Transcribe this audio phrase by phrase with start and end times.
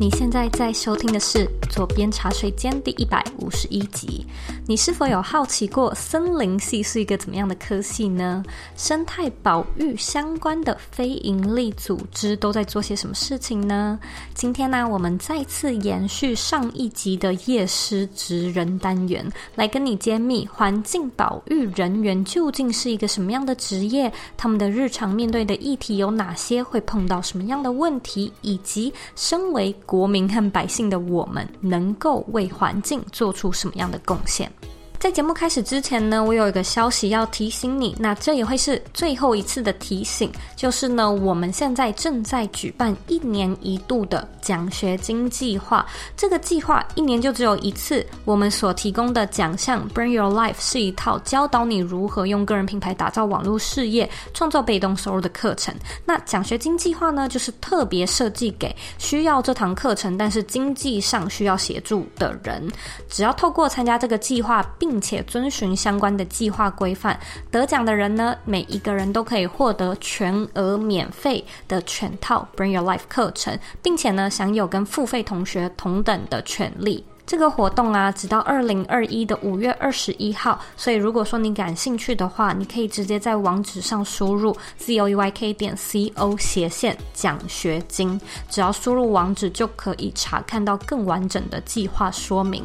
[0.00, 4.26] 你现在在收听的是《左边茶水间》第一百五十一集。
[4.66, 8.42] 你是否有好奇过森林系是一个怎么样的科系呢？
[8.76, 13.98] 生态保育相关的非营利组织都在做些什么事情呢？
[14.34, 34.50] 今天呢，我们再次延续上一集的夜师职人单元，来跟你揭秘环境保育人员究竟是一个什么样的职业，他们的日常面对的议题有哪些，会碰到什么样的问题，以及身为国民和百姓的我们，能够为环境做出什么样的贡献？
[34.98, 45.86] 在节目开始之前呢，我有一个消息要提醒你，那这也会是最后一次的提醒，就是呢，我们现在正在举办一年一度的奖学金计划。
[46.16, 55.72] 这个计划一年就只有一次，我们所提供的奖项 Bring Your Life 是一套教导你如何用个人品牌打造网络事业、创造被动收入的课程。
[56.04, 62.68] 那奖学金计划呢，就是特别设计给需要这堂课程，但是经济上需要协助的人，
[63.08, 77.04] 只要透过参加这个计划并并且遵循相关的计划规范，得奖的人呢，每一个人都可以获得全额免费的全套 Bring Your Life 课程，并且呢，享有跟付费同学同等的权利。
[77.26, 92.64] 这个活动啊，直到二零二一的五月二十一号，所以如果说你感兴趣的话，你可以直接在网址上输入 z o e y k 点 c o 斜线奖学金，只要输入网址就可以查看到更完整的计划说明。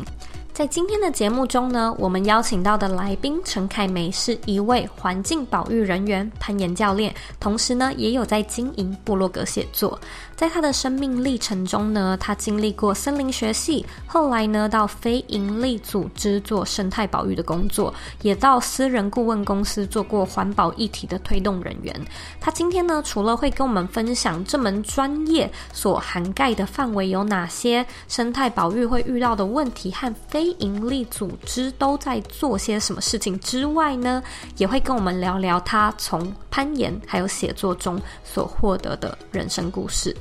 [0.53, 9.99] 在今天的节目中呢，我们邀请到的来宾陈凯梅是一位环境保育人员、攀岩教练，同时呢，也有在经营部落格写作。
[10.35, 21.95] 在他的生命历程中呢，他经历过森林学系，后来呢到非营利组织做生态保育的工作，也到私人顾问公司做过环保议题的推动人员。
[22.39, 34.21] 他今天呢，除了会跟我们分享这门专业所涵盖的范围有哪些，生态保育会遇到的问题和非非营利组织都在做些什么事情之外呢，
[34.57, 40.13] 也会跟我们聊聊他从攀岩还有写作中所获得的人生故事。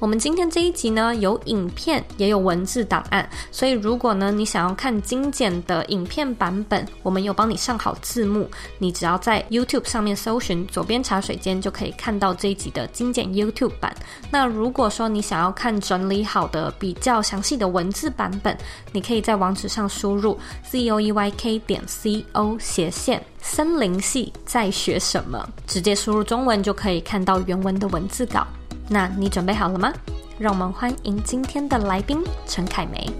[0.00, 8.48] 我们今天这一集呢，有影片也有文字档案，所以如果呢你想要看精简的影片版本，我们有帮你上好字幕，
[8.78, 13.92] 你只要在 YouTube 上面搜寻“左边茶水间”就可以看到这一集的精简 YouTube 版。
[14.30, 18.56] 那如果说你想要看整理好的比较详细的文字版本，
[18.92, 28.46] 你可以在网址上输入 z o e y k 点 c o 斜线森林系在学什么，直接输入中文就可以看到原文的文字稿。
[28.88, 29.92] 那你准备好了吗？
[30.38, 33.10] 让我们欢迎今天的来宾陈凯梅。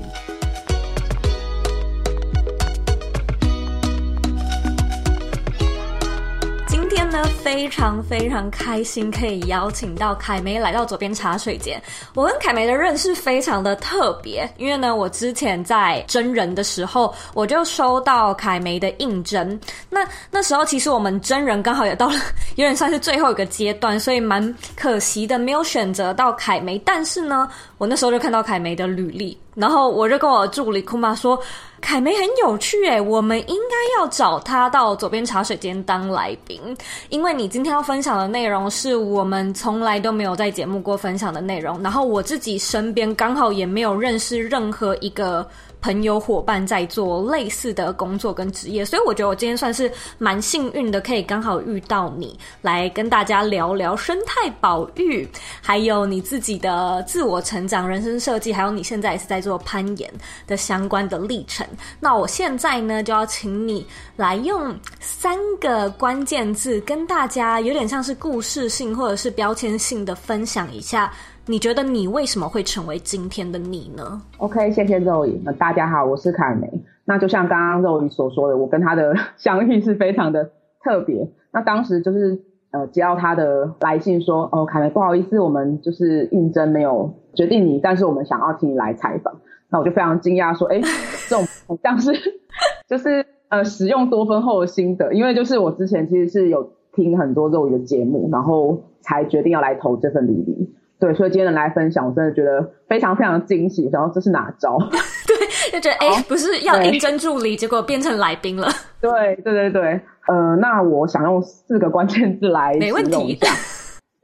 [7.10, 11.80] 呢非常非常开心可以邀请到凯梅来到左边茶水间。
[12.14, 19.58] 我跟凯梅的认识非常的特别，因为呢，我之前在真人的时候，我就收到凯梅的应征。
[19.88, 22.14] 那那时候其实我们真人刚好也到了
[22.56, 26.78] 有点算是最后一个阶段，所以蛮可惜的，没有选择到凯梅。
[26.80, 27.48] 但是呢，
[27.78, 29.38] 我那时候就看到凯梅的履历。
[29.58, 31.36] 然后我就跟我助理库玛说
[31.82, 36.60] ：“凯梅很有趣诶，我们应该要找他到左边茶水间当来宾，
[37.08, 41.82] 因为你今天要分享的内容是我们从来都没有在节目过分享的内容。
[41.82, 45.44] 然后我自己身边刚好也没有认识任何一个。”
[45.80, 55.28] 朋友伙伴在做类似的工作跟职业，所以我觉得我今天算是蛮幸运的，可以刚好遇到你，来跟大家聊聊生态保育，
[55.62, 60.12] 还有你自己的自我成长、人生设计，还有你现在也是在做攀岩
[60.46, 61.66] 的相关的历程。
[62.00, 71.12] 那我现在呢，就要请你来用三个关键字跟大家有点像是故事性或者是标签性的分享一下。
[71.50, 75.34] 你觉得你为什么会成为今天的你呢？OK，谢谢 Zoe。
[75.42, 76.70] 那大家好，我是凯梅。
[77.06, 80.50] 那就像刚刚 Zoe 所说的，我跟他的相遇是非常的
[80.84, 81.26] 特别。
[81.50, 82.38] 那当时就是
[82.70, 89.34] 呃接到他的来信说，哦，凯梅，不好意思，我们就是应征没有决定你，但是我们想要请你来采访。
[89.70, 90.78] 那我就非常惊讶说，哎，
[91.30, 92.12] 这种好像是
[92.86, 100.74] 就是呃使用多芬后的心得，因为就是我之前其实是有听很多 Zoe 的节目，然后才决定要来投这份履历。
[101.00, 103.88] 对，所以今天来分享，我真的觉得非常非常惊喜。
[103.92, 104.76] 然后这是哪招？
[105.28, 108.68] 对，就觉得哎、欸，不是要应征助理，结果变成来宾了。
[109.00, 112.90] 对对对对，呃，那我想用四个关键字来形容一下。
[112.90, 113.38] 没问题。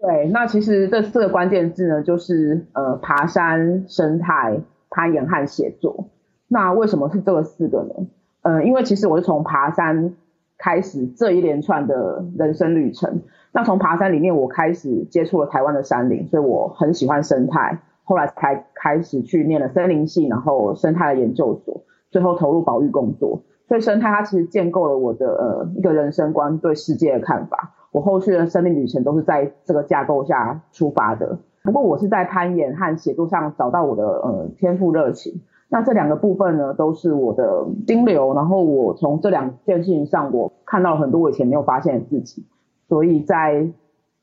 [0.00, 4.59] 对，那其实这四个关键字呢，就是呃，爬山、生态、
[4.91, 6.11] 攀岩和写作。
[6.49, 8.06] 那为什么是这四个呢？
[8.43, 10.15] 呃，因为其实我是从爬山
[10.64, 13.20] 开始这一连串的人生旅程。
[13.52, 23.43] 那从爬山里面，我开始接触了台湾的山林，所以我很喜欢生态，后来才开始去念了森林系，然后生态研究所，最后投入保育工作。
[23.69, 27.75] 所以生态它其实建构了我的呃一个人生观，对世界的看法。
[27.93, 31.38] 我后续的生命旅程都是在这个架构下出发的。
[31.62, 35.43] 不过我是在攀岩和写作上找到我的呃天赋热情。
[35.69, 38.34] 那这两个部分呢，都是我的金流。
[38.34, 42.46] 然后我从这两件事情上，我看到很多我以前没有发现的自己。
[42.88, 43.69] 所以在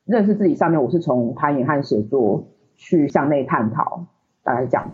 [0.05, 2.43] 认识自己上面，我是从攀岩和写作
[2.75, 4.05] 去向内探讨，
[4.43, 4.91] 大概这样。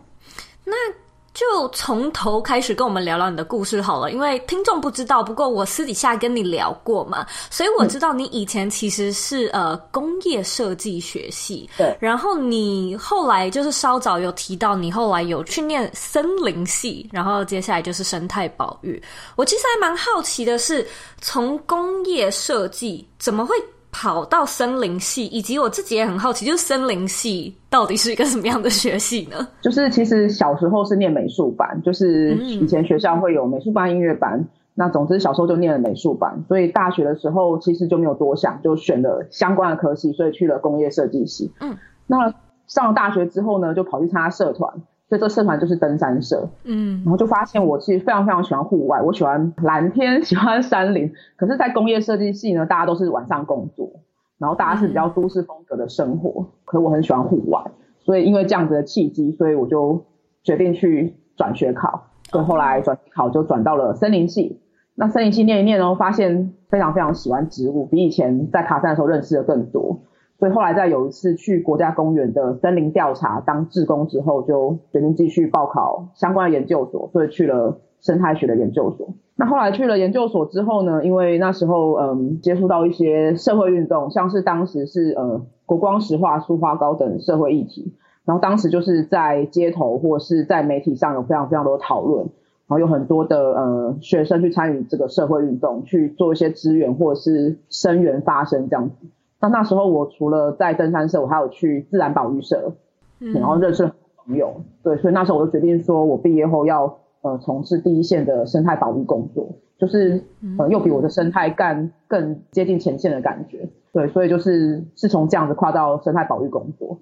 [0.65, 1.06] 那。
[1.37, 18.99] 就从头开始跟我们聊聊你的故事好了，因为听众不知道，不过我私底下跟你聊过嘛，所以我知道你以前其实是呃工业设计学系，对，然后你后来就是稍早有提到你后来有去念森林系，然后接下来就是生态保育。
[19.35, 20.87] 我其实还蛮好奇的是，
[21.21, 23.55] 从工业设计怎么会？
[23.99, 29.47] 跑到森林系，以及我自己也很好奇，就是森林系到底是一个什么样的学系呢？
[29.59, 34.37] 就是其实小时候是念美术班，就是以前学校会有美术班、音乐班。
[34.37, 41.51] 嗯、那总之小时候就念了美术班，所以大学的时候其实就没有多想，就选了相关的科系，所以去了工业设计系。
[41.59, 42.31] 嗯，那
[42.67, 44.71] 上了大学之后呢，就跑去参加社团。
[45.09, 51.11] 所以这个社团就是登山社，嗯，然后就发现我其实非常非常喜欢户外，我喜欢蓝天， 喜欢山林。
[51.37, 53.89] 可是，在工业设计系呢，大家都是晚上工作，
[54.37, 56.41] 然后大家是比较都市风格的生活。
[56.41, 57.63] 嗯、可是我很喜欢户外，
[57.99, 60.03] 所以因为这样子的契机，所以我就
[60.43, 62.07] 决定去转学考。
[62.29, 64.59] 所以后来转学考就转到了森林系。
[64.95, 70.01] 那森林系念一念，然后发现非常非常喜欢植物，比以前在卡山的时候认识的更多。
[70.39, 79.09] 所以后来在有一次去国家公园的森林调查当志工之后，就决定继续报考相关的研究所，所以去了生态学的研究所。
[79.35, 87.93] 那后来去了研究所之后呢，因为那时候嗯接触到一些社会运动，像是当时是呃国光石化、苏花高等社会议题，
[88.25, 92.25] 然后当时就是在街头或是在媒体上有非常非常多的讨论，
[92.67, 99.07] 然后有很多的呃学生去参与这个社会运动，去做一些支援或者是声援发声这样子。
[99.39, 102.73] 那那时候我除了在登山社，我还有去自然保育社，
[103.19, 103.93] 嗯，然后认识了
[104.25, 109.47] 朋友，对，所以那时候我就决定说，我毕业后要呃从事第一线的生态保育工作，
[109.77, 110.23] 就是
[110.57, 116.97] 呃又比我的生态干更接近前线的感觉，对，所以就是是从这样子跨到生态保育工作。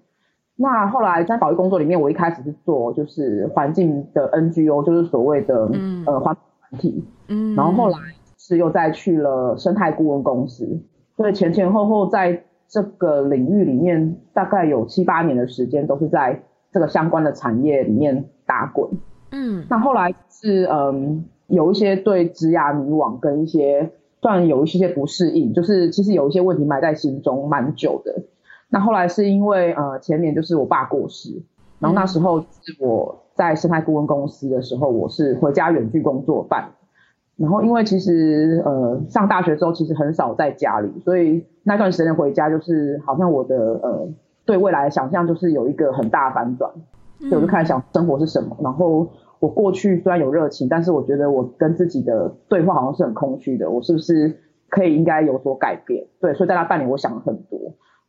[0.58, 5.70] 那后来在保育工作里面，我一开始是做就是环境的 NGO，就是所谓的
[6.06, 7.98] 呃环保团体，嗯，然后后来
[8.38, 10.82] 是又再去了生态顾问公司。
[11.16, 16.42] 所以前前后后在这个领域里面，大概有七八年的时间都是在
[16.72, 18.90] 这个相关的产业里面打滚。
[19.32, 23.92] 嗯，那后来是嗯有一些对职涯迷惘跟一些
[24.22, 28.24] 算有一些些不适应，就是其实有一些问题埋在心中蛮久的。
[28.70, 31.44] 那后来是因为呃前年就是我爸过世，
[31.80, 36.72] 然后那时候是我在生态顾问公司的时候，我是回家远距工作办。
[37.38, 44.08] 然后，因为其实呃上大学之后，其实很少在家里，所以那段时间回家就是好像我的呃
[44.46, 46.72] 对未来的想象就是有一个很大的反转，
[47.20, 48.56] 所以我就开始想生活是什么。
[48.64, 49.10] 然后
[49.40, 54.40] 我过去虽然有热情，但是我觉得我跟自己的对话好像是很空虚的，我是不是
[54.70, 56.08] 可以应该有所改变？
[56.22, 57.60] 对，所以在那半年我想了很多。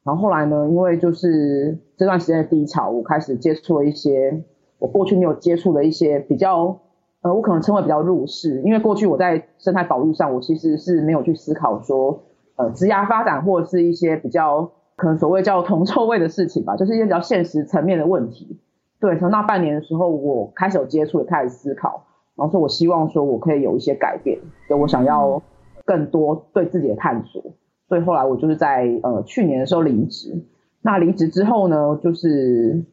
[0.05, 4.45] 然后后来呢，因为就是这段时间的低潮，我开始接触了一些
[4.79, 6.79] 我过去没有接触的一些比较。
[7.23, 12.23] 呃，我可能称为比较入世，因为过去我在生态保育上，我其实是没有去思考说，
[12.57, 18.61] 呃，职涯发展或者是一些比较可能所谓叫铜臭味的事情吧，就是一些比较现实层面的问题。
[19.01, 22.05] 对，从那半年的时候，我开始有接触，也开始思考，
[22.37, 25.43] 然后说我希望说我可以有一些改变，所以我想要
[25.85, 27.43] 更多对自己的探索，
[27.89, 30.45] 所以后来我就是在呃去年的时候离职。
[30.83, 32.85] 那离职之后呢，就是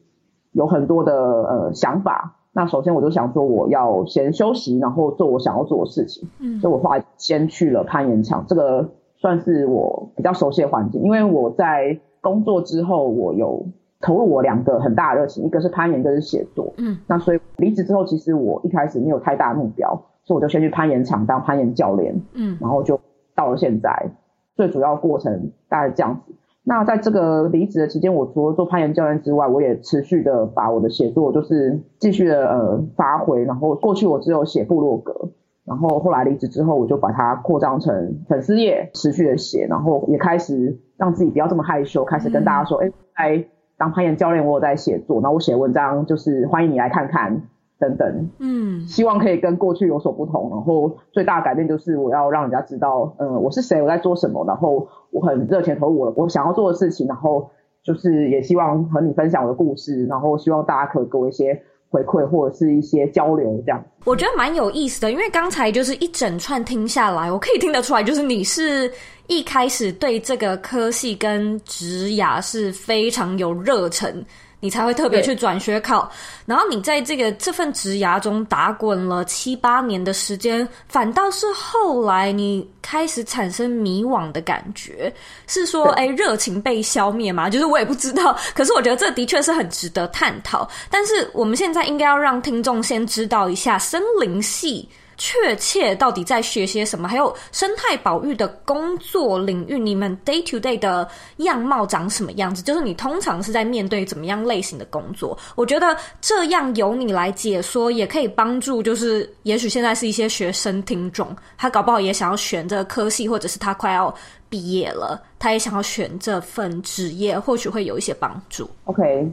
[0.52, 2.40] 有很多的呃想法。
[2.56, 6.28] 那首先我就想说，我要先休息，然后做我想要做的事情。
[6.38, 11.02] 嗯，所以我后来先去了攀岩场，这个算是我比较熟悉的环境。
[11.02, 13.66] 因为我在工作之后，我有
[14.00, 16.72] 投入我两个很大的热情，一个是攀岩，一个是写作。
[16.76, 19.90] 嗯，那所以离职之后，其实我一开始没有太大的目标，
[20.22, 22.14] 所以我就先去攀岩场当攀岩教练。
[22.34, 23.00] 嗯，然后就
[23.34, 24.10] 到了现在，
[24.54, 26.32] 最主要过程大概这样子。
[26.66, 33.44] 那在这个离职的期间，我除了做攀岩教练之外，我也持续的把我的写作就是继续的呃发挥。
[33.44, 35.28] 然后过去我只有写部落格，
[35.66, 43.44] 然后后来离职之后，我就把它扩张成粉丝页，持续的写，然后也开始让自己不要这么害羞，开始跟大家说，哎、
[43.76, 47.42] 当攀岩教练，我有在写作，然后我写文章就是欢迎你来看看。
[47.84, 50.48] 等等，嗯，希望可以跟过去有所不同。
[50.50, 57.50] 然后最大的改变就是我要让人家知道，嗯，我是谁，我在做什么，然后我很热情投入我我想要做的事情，然后
[57.84, 61.60] 就是也希望和你分享我的故事，然后希望大家可以给我一些
[61.90, 63.84] 回馈或者是一些交流，这样。
[64.04, 68.90] 我觉得蛮有意思的，因为刚才就是一整串听下来，我可以听得出来，就是你是
[69.28, 74.24] 一开始对这个科系跟职涯是非常有热忱。
[74.64, 76.10] 你才会特别去转学考，
[76.46, 85.12] 然后你在这个这份职涯中打滚了七八年的时间，反倒是后来你开始产生迷惘的感觉，
[85.46, 87.50] 是说，哎，热情被消灭吗？
[87.50, 90.66] 就是我也不知道， 可是我觉得这的确是很值得探讨。
[90.88, 94.88] 但是我们现在应该要让听众先知道一下森林系。
[95.16, 97.08] 确切到底在学些什么？
[97.08, 102.62] 还有生态保育的工作领域，你们 day to day 的样貌长什么样子？
[102.62, 105.36] 就是你通常是在面对怎么样类型的工作？
[105.54, 114.12] 我觉得这样由你来解说，也可以帮助，就是也许现在是一些学生听众，他搞不好也想要选这个科系，或者是他快要
[114.48, 118.68] 毕业了，他也想要选这份职业，或许会有一些帮助。
[118.84, 119.32] OK，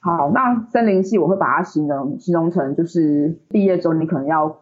[0.00, 0.40] 好，那
[0.72, 4.61] 森林系我会把它形容形容成，就是毕业之后你可能要。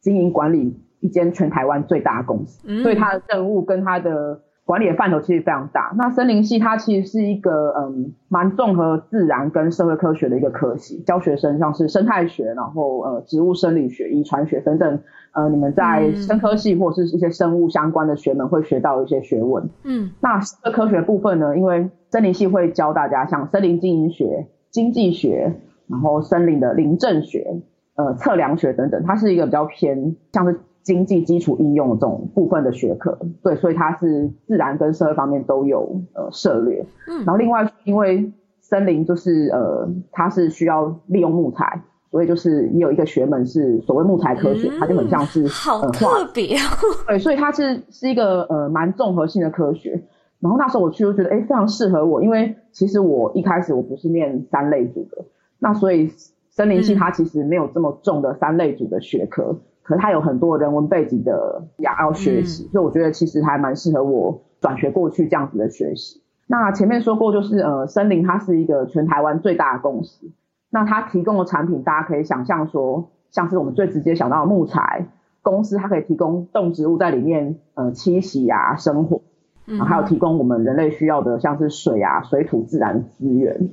[0.00, 5.92] 经营管理一间全台湾最大的公司，嗯，所以它的任务跟它的管理的范畴其实非常大。
[5.96, 15.00] 那森林系它其实是一个嗯蛮综合自然跟社会科学的一个科系，教学生像是生态学，然后呃植物生理学、遗传学等等，
[15.32, 19.68] 呃你们在生科系或是一些生物相关的学门会学到一些学问。
[19.84, 25.54] 嗯，那社会科学部分呢，因为森林系会教大家像森林经营学、经济学，
[25.88, 27.60] 然后森林的林政学。
[28.00, 36.86] 呃，测量学等等，它是一个比较偏像是经济基础应用的这种部分的学科，对，所以它是自然跟社会方面都有呃涉略。
[37.08, 46.60] 嗯，然后另外因为森林就是呃，它是需要利用木材，所以就是也有一个学门是所谓木材科学，嗯、它就很像是好特别、哦，
[47.06, 50.00] 对，所以它是是一个呃蛮综合性的科学。
[50.40, 55.24] 然后那时候我去就觉得，哎，非常适合我，因为其实我一开始我不是念三类组的，
[55.58, 56.10] 那所以。
[56.50, 66.20] 森林系它其实没有这么重的三类组的学科，嗯、可是它有很多人文背景的要学习，嗯、所以我觉得其实还蛮适合我转学过去这样子的学习。
[66.46, 70.32] 那前面说过，就是呃，森林它是一个全台湾最大的公司，
[70.68, 75.06] 那它提供的产品，大家可以想象说，像是我们最直接想到的木材，
[75.42, 79.22] 公司它可以提供动植物在里面呃栖息啊生活，
[79.66, 83.70] 嗯，还有提供我们人类需要的像是水啊水土自然资源。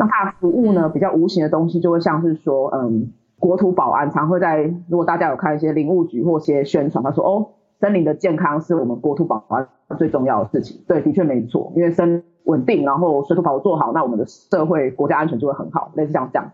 [0.00, 7.46] 那它的服务呢，比较无形的东西，就会像是说，嗯，国土保安常会在，如果大家有看一些林务局或一些宣传，他说，哦，
[7.80, 10.80] 森林的健康是我们国土保安最重要的事情。
[10.88, 16.50] 对，的确没错，因为森稳定，然后水土保护做好，那我们的社会国家安全就会很好，类似像这样。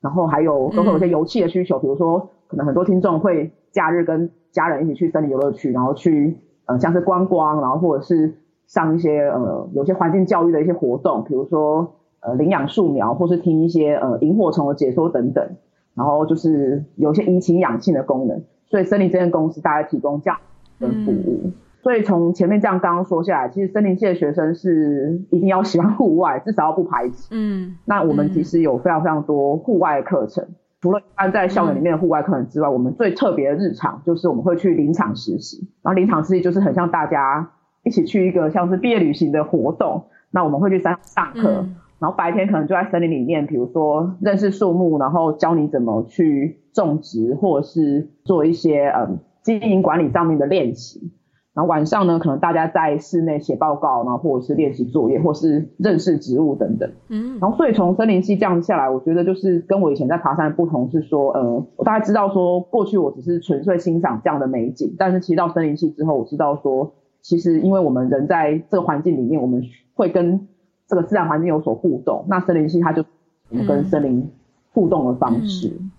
[0.00, 8.34] 然后还有都会有一些游憩的需求，比如说，可能很多听众会假日跟家人一起去森林游乐区，然后去，呃，像是观光，然后或者是
[8.68, 11.96] 上一些，呃，有些环境教育的一些活动，比如说。
[12.26, 15.46] 呃，领养树苗，或是听一些呃萤火虫的解说等等，
[15.94, 20.38] 然后就是有一些怡情养性的功能，所以森林这间公司大概提供这样
[20.80, 21.42] 的服务。
[21.44, 21.52] 嗯、
[21.82, 27.28] 所以从前面这样刚刚说下来，其实森林系的学生是一定要喜欢户外，至少要不排斥。
[27.32, 30.46] 嗯，那我们其实有非常非常多户外的课程，
[30.80, 37.50] 除了一般在校园里面的户外课程之外，嗯、我们最特别的日常就是我们会去林场实习，然后林场实习就是很像大家
[37.82, 41.50] 一起去一个像是毕业旅行的活动，那我们会去山上上课。
[41.60, 51.10] 嗯然后白天可能就在森林里面，比如说认识树木，然后教你怎么去种植，或者是做一些嗯经营管理上面的练习。
[51.54, 56.92] 然后晚上呢，可能大家在室内写报告，然后或者是练习作业，或是认识植物等等。
[57.08, 57.38] 嗯。
[57.40, 66.92] 然后所以从森林系这样下来，我觉得就是跟我以前在爬山的不同是说，呃，我大概知道说过去我只是纯粹欣赏这样的美景，但是其实到森林系之后，我知道说，
[67.22, 69.62] 其实因为我们人在这个环境里面，我们
[69.94, 70.48] 会跟
[70.86, 73.04] 这个自然环境有所互动，那森林系它就
[73.50, 74.30] 我们跟森林
[74.72, 75.68] 互动的方式。
[75.68, 75.90] 嗯嗯、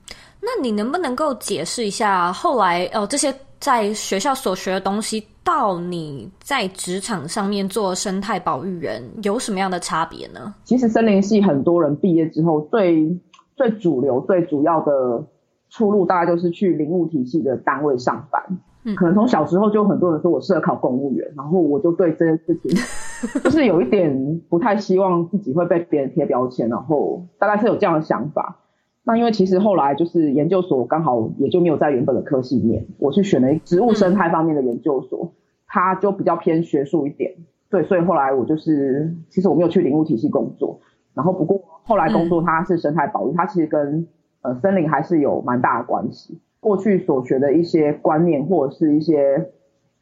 [0.42, 10.54] 那你能不能够解释一下，后来哦这些在学校所学的东西，到你在职场上面做生态保育员有什么样的差别呢？
[10.64, 13.18] 其实森林系很多人毕业之后，最
[13.56, 15.26] 最主流、最主要的
[15.70, 18.44] 出路，大概就是去林务体系的单位上班。
[18.84, 22.78] 嗯，可能从小时候就很多人说我适合考公务员，然后我就对这件事情
[23.44, 28.60] 就是有一点不太希望自己会被别人贴标签，然后大概是有这样的想法。
[29.04, 35.34] 那因为其实后来就是研究所刚好也就没有在原本的科系念，我去选了一植物生态方面的研究所，
[35.68, 37.36] 它就比较偏学术一点。
[37.70, 40.80] 对，所以后来我就是其实我没有去林务体系工作，
[41.14, 44.08] 然后不过后来工作它是生态保育，它其实跟
[44.42, 46.40] 呃森林还是有蛮大的关系。
[46.60, 49.52] 过去所学的一些观念，或者是一些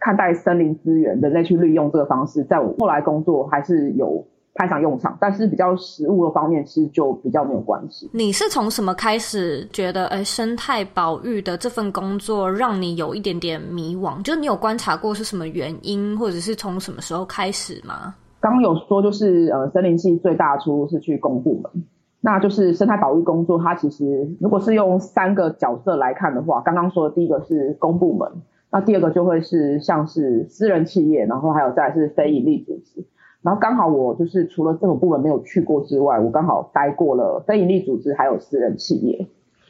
[0.04, 8.10] 看待森林资源，人类去利用这个方式，在我后来工作还是有派上用场，但是比较实务的方面，其实就比较没有关系。
[8.14, 14.22] 你是从什么开始觉得，哎，生态保育的这份工作让你有一点点迷惘？
[14.24, 18.14] 就你有观察过是什么原因，或者是从什么时候开始吗？
[18.42, 21.86] 刚刚有说，就是呃，森林系最大的出路是去公部门，
[22.20, 28.30] 那就是生态保育工作，它其实如果是用三个角色来看的话，刚刚说的第一个是公部门，
[28.74, 33.06] 那第二个就会是像是私人企业，然后还有再来是非营利组织。
[33.44, 39.28] 然后刚好我就是除了政府部门没有去过之外，我刚好待过了非营利组织还有私人企业。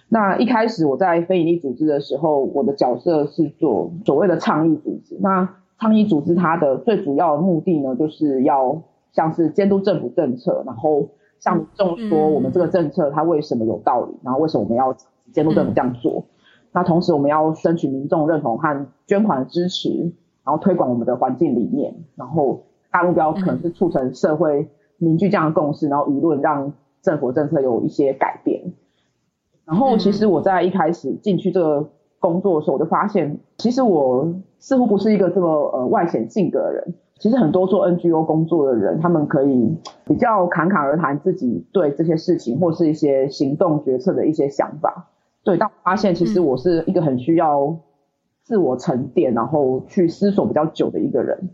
[0.08, 5.18] 那一开始我在非营利组织的时候，我的角色是做所谓的倡议组织。
[5.20, 5.50] 那
[5.82, 14.96] 倡议组织它的最主要的目的呢，就是要像是监督政府政策，然后向民众说我们这个政策它为什么有道理，然后为什么我们要
[15.34, 16.24] 监督政府这样做。
[16.74, 20.12] 那同时我们要争取民众认同和捐款支持，
[20.44, 22.64] 然后推广我们的环境理念，然后。
[22.96, 28.72] 大目标可能是促成社会凝聚这样的共识，然后舆论让政府政策有一些改变。
[29.66, 31.90] 然后其实我在一开始进去这个
[32.20, 36.94] 工作的时候，我就发现，其实我似乎不是一个这么呃外显性格的人。
[37.18, 39.76] 其实很多做 NGO 工作的人，他们可以
[40.06, 45.10] 比较侃侃而谈自己对这些事情或是一些行动决策的一些想法。
[45.44, 47.78] 对，但我发现其实我是一个很需要
[48.44, 51.50] 自我沉淀，然后去思索比较久的一个人。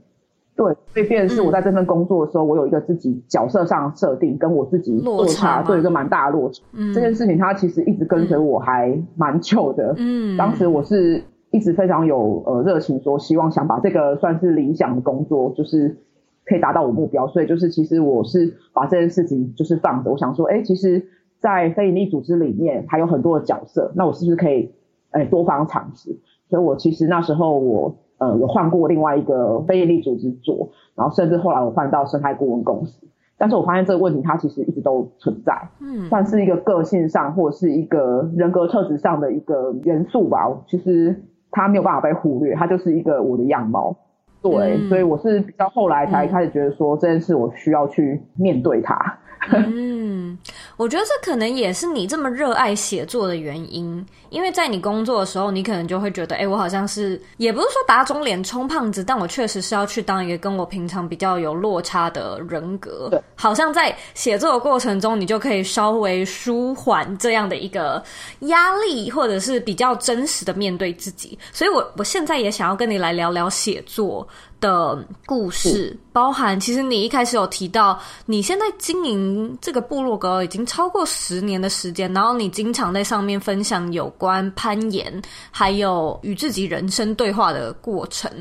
[0.55, 6.61] 对，所以变是我在这份工作的时候，嗯、我有一个自己角色上设定，跟我自己落差，对，一个蛮大的落差。
[6.73, 9.95] 嗯，这件事情它其实一直跟随我还蛮久的。
[9.97, 15.97] 嗯，当时我是一直非常有呃热情，说希望想把这个算是理想的工作，就是
[16.45, 17.25] 可以达到我目标。
[17.29, 21.07] 所以就是其实我是把这件事情就是放着，我想说，哎，其实，
[21.39, 24.71] 在非营利组织里面还有很多的角色，那我是不是可以
[25.11, 26.19] 哎多方尝试？
[26.49, 27.95] 所以我其实那时候我。
[28.19, 40.53] 呃，有换过另外一个非营利组织做，然后甚至后来我换到生态顾问公司，但是我发现这个问题它其实一直都存在，嗯，算是一个个性上或者是一个人格特质上的一个元素吧。
[40.67, 43.95] 其实它没有办法被忽略，它就是一个我的样貌。
[44.41, 49.17] 对，嗯、所以我是比较后来才开始觉得说这件事我需要去面对它。
[49.51, 50.37] 嗯，
[50.75, 68.03] 我觉得这可能也是你这么热爱写作的原因，因为在你工作的时候，你可能就会觉得，哎，我好像是，也不是说打肿脸充胖子，但我确实是要去当一个跟我平常比较有落差的人格，对，好像在写作的过程中，你就可以稍微舒缓这样的一个
[68.41, 71.37] 压力，或者是比较真实的面对自己。
[71.53, 74.27] 所以我我现在也想要跟你来聊聊写作
[74.59, 88.31] 的故事，包含其实你一开始有提到，你现在经营这个部落格已经超过十年的时间，然后你经常在上面分享有关攀岩，还有与自己人生对话的过程。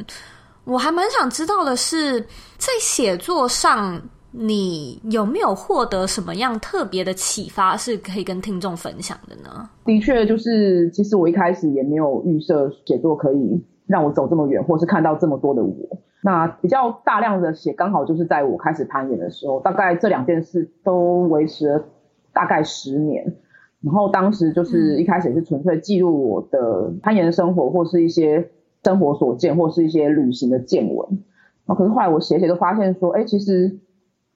[0.64, 2.20] 我还蛮想知道的是，
[2.58, 3.98] 在写作上，
[4.30, 9.70] 你有没有获得什么样特别的启发，是可以跟听众分享的呢？
[9.86, 15.98] 的确，就是其实我一开始也没有预设写作可以让我走这么远，或是看到这么多的我。
[16.20, 21.84] 那比较大量的写，刚好就是在我开始攀岩的时候，大概这两件事都维持了
[22.32, 23.36] 大概十年。
[23.80, 28.50] 然后当时就是一开始也是纯粹记录我的攀岩生活，或是一些
[28.82, 31.08] 生活所见，或是一些旅行的见闻。
[31.64, 33.78] 然后可是后来我写写，就发现说，哎，其实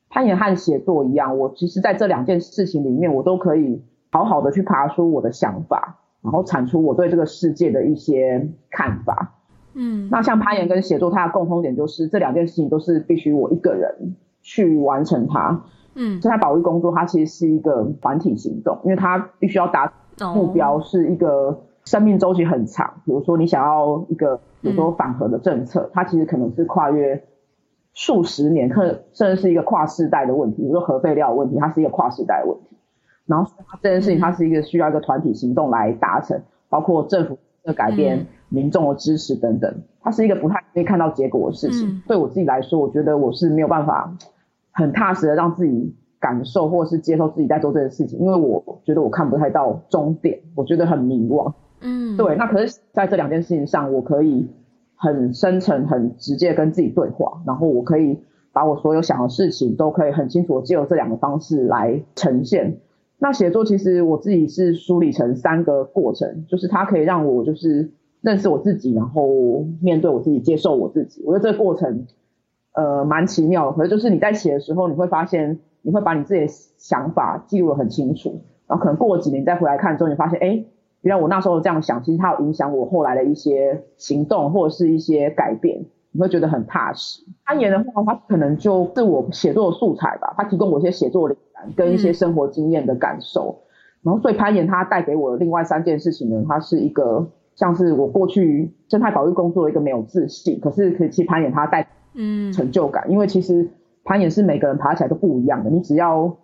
[0.08, 9.40] 攀岩和写作一样，我其实在这两件事情里面，我都可以好好的去爬出我的想法，然后产出我对这个世界的一些看法。
[9.74, 15.64] 嗯，那像攀岩跟写作，它的共通点就是这两件事情都是必须我一个人去完成它。
[15.94, 19.92] 嗯，生态保育工作它其实是一个团体行动，因为它必须要达
[20.34, 23.02] 目标，是一个生命周期很长。
[23.04, 27.24] 比如说你想要一个，比如说反核的政策，它其实可能是跨越
[27.92, 30.62] 数十年，可甚至是一个跨世代的问题。
[30.62, 32.76] 比如说核废料的问题，它是一个跨世代的问题。
[33.26, 33.50] 然后
[33.82, 38.26] 这件事情它是一个需要一个团体行动来达成，包括政府的改变。
[38.52, 41.88] 民众的支持等等，它是一个不太可以看到结果的事情。
[41.88, 44.14] 嗯、对我自己来说，我觉得我是没有办法
[44.72, 51.52] 很踏实的让自己感受或是接受自己在做这件事情，因为我觉得我看不太到终点，我觉得很迷惘。
[51.80, 52.36] 嗯，对。
[52.36, 54.46] 那可是在这两件事情上，我可以
[54.96, 58.18] 很深沉、很直接跟自己对话，然后我可以
[58.52, 62.76] 把我所有想的事情都可以很清楚的借由这两个方式来呈现。
[63.18, 67.90] 那写作其实我自己是梳理成三个过程，就是它可以让我就是。
[68.22, 71.22] 认识我自己，然后面对我自己，接受我自己。
[71.26, 72.06] 我觉得这个过程，
[72.72, 73.76] 呃，蛮奇妙的。
[73.76, 76.46] 可是就是你在写的时候，你会发现，你会把你自己的
[76.78, 78.40] 想法记录的很清楚。
[78.66, 80.64] 然后可能过了几年再回来看之后，你发现，哎，
[81.02, 85.84] 原来我那时候这样想，其实它有影响我后来的一些行动或者是一些改变。
[86.14, 87.22] 你会觉得很踏实。
[87.42, 93.62] 攀岩的话，它可能就是我写作的素材吧，它提供我一些写作灵感跟一些生活经验的感受。
[93.62, 93.64] 嗯、
[94.02, 103.68] 然后，所以攀岩它带给我的另外三件事情呢，它是一个像是我过去生态保育工作的一个没有自信，可是可以去攀岩它带嗯成就感，嗯、因为其实
[104.04, 106.36] 攀岩是每个人爬起来都不一样的，你只要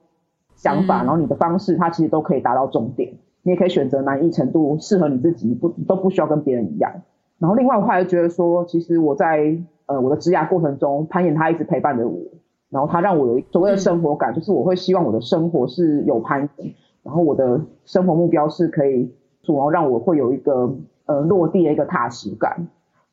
[0.54, 3.14] 想法，嗯、然后你的方式，它其实都可以达到终点。
[3.42, 6.92] 你也可以选择难易程度适合你自己，不都不需要跟别人一样。
[7.38, 12.18] 然后另外我还觉得说，其实我在呃我的职涯过程中，攀岩它一直陪伴着我，
[12.68, 19.10] 然后它让我有所谓的生活感，嗯、就是我会希望我的生活是有攀岩，然后我的生活目标是可以，
[19.46, 20.74] 然后让我会有一个
[21.08, 22.68] 呃落地的一个踏实感。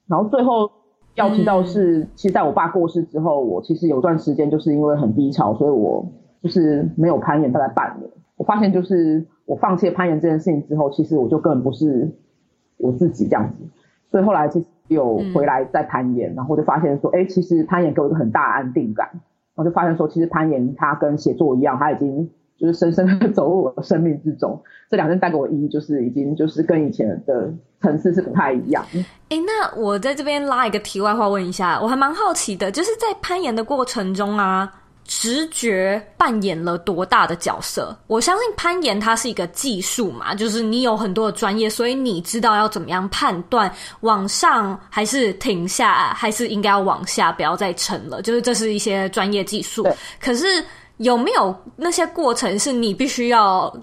[0.07, 0.69] 然后最后
[1.15, 6.05] 要提到是，嗯、其实在我爸过世之后，我其实有段时间就是因为很低潮，所以我
[6.43, 8.11] 就是没有攀岩大概半年。
[8.37, 12.11] 我发现就是我放弃攀岩这件事情之后，其实我就根本不是
[12.77, 13.55] 我自己这样子。
[14.11, 19.09] 所以后来其实有回来再攀岩，嗯、然后就发现说，哎，其实攀岩给我一个很大的安定感。
[19.55, 24.61] 然后就发现说，其实攀岩它跟写作一样，它已经就是深深的 走入我的生命之中。
[24.89, 28.85] 这两件带给我意义，就是已经就是跟以前的层次是不太一样。
[29.29, 34.71] 哎，那我在这边拉一个题外话问一下，我还蛮好奇的，就是在攀岩的过程中啊。
[35.07, 37.95] 直觉扮演了多大的角色？
[38.07, 48.19] 我相信攀岩它是一个技术嘛，就是你有很多的专业，所以你知道要怎么样判断往上还是停下，还是应该要往下，不要再沉了。
[48.23, 49.87] 就是这是一些专业技术。
[50.19, 50.47] 可是
[50.97, 53.73] 有没有那些过程是你必须要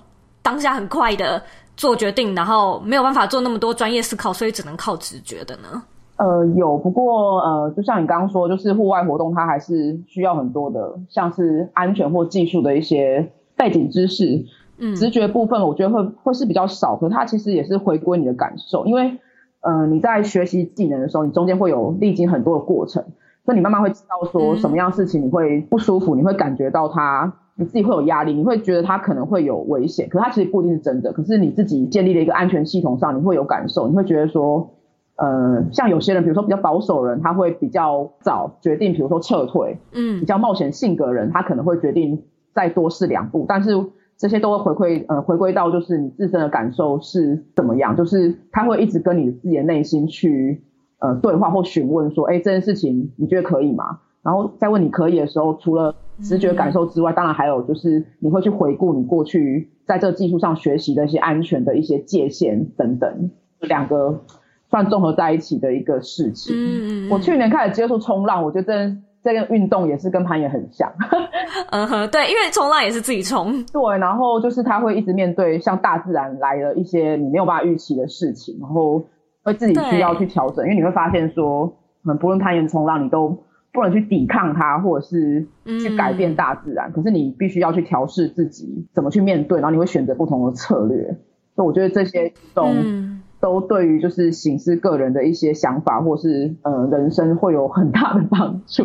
[0.43, 1.43] 当下很快的
[1.77, 5.83] 做决定，然后没有办法做那么多专业思考，所以只能靠直觉的呢？
[6.17, 14.45] 呃，有，不过呃，就像你刚刚说，就是户外活动，它还是需要很多的，像是安全或技术的一些背景知识。
[14.79, 19.19] 嗯，直觉部分我觉得会会是比较少，可是它其实也是回归你的感受，因为
[19.61, 23.05] 呃，你在学习技能的时候，你中间会有历经很多的过程，
[23.45, 34.75] 所以你慢慢会知道说什么样事情你会不舒服，嗯、你会感觉到它，你自己会有压力，你会觉得它可能会有危险，可是它其实不一定是真的，可是你自己建立了一个安全系统上，你会有感受，你会觉得说。
[35.15, 39.79] 呃，像有些人，比如说比较保守的人，他会比较早决定，比如说撤退。
[39.93, 42.25] 嗯，比较冒险性格的人，他可能会决定
[42.55, 43.45] 再多试两步。
[43.47, 43.71] 但是
[44.17, 50.65] 这些都会回馈，呃，回归到就是你自身的感受是怎么样，就是他会一直跟你自己的内心去
[51.03, 54.01] 呃对话或询问说，哎，这件事情你觉得可以吗？
[54.23, 64.23] 然后再问你可以的时候，除了直觉感受之外，嗯、当然还有就是你会去回顾你过去在这个技术上学习的一些安全的一些界限等等，两个。
[64.71, 66.57] 算综合在一起的一个事情。
[66.57, 70.91] 嗯，我去年开始接触冲浪，我觉得这这个运动也是跟攀岩很像。
[71.69, 73.53] 嗯哼，对，因为冲浪也是自己冲。
[73.71, 79.05] 对，然后就是他会一直面对像大自然来的一些你没有办法预期的事情，然后
[79.43, 80.65] 会自己需要去调整。
[80.65, 86.91] 因为你会发现说，嗯，不论攀岩、冲浪，你都不能去抵抗它，或者是去改变大自然。
[86.91, 91.17] 嗯、可是你必须要去调试自己，怎么去面对，然后你会选择不同的策略。
[91.55, 92.65] 所以我觉得这些都。
[92.65, 93.11] 嗯
[93.43, 98.85] 都对于就是省思个人的一些想法，或是呃人生会有很大的帮助。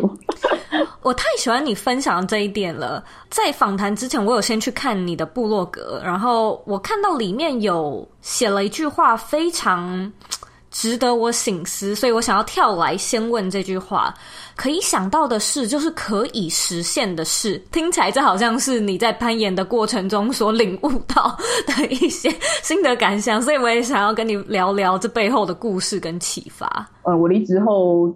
[1.00, 3.04] 我太喜欢你分享的这一点了。
[3.30, 10.12] 在访谈之前，我有先去看你的部落格，然后我看到里面有写了一句话，非常
[10.70, 14.14] 值得我醒思，所以我想要跳来先问这句话：
[14.56, 17.62] 可以想到的事，就是可以实现的事。
[17.72, 26.88] 听起来这好像是你在攀岩的过程中所领悟到的一些心得感想，所以我也想要跟你聊聊这背后的故事跟启发。
[27.02, 28.14] 呃，我离职后。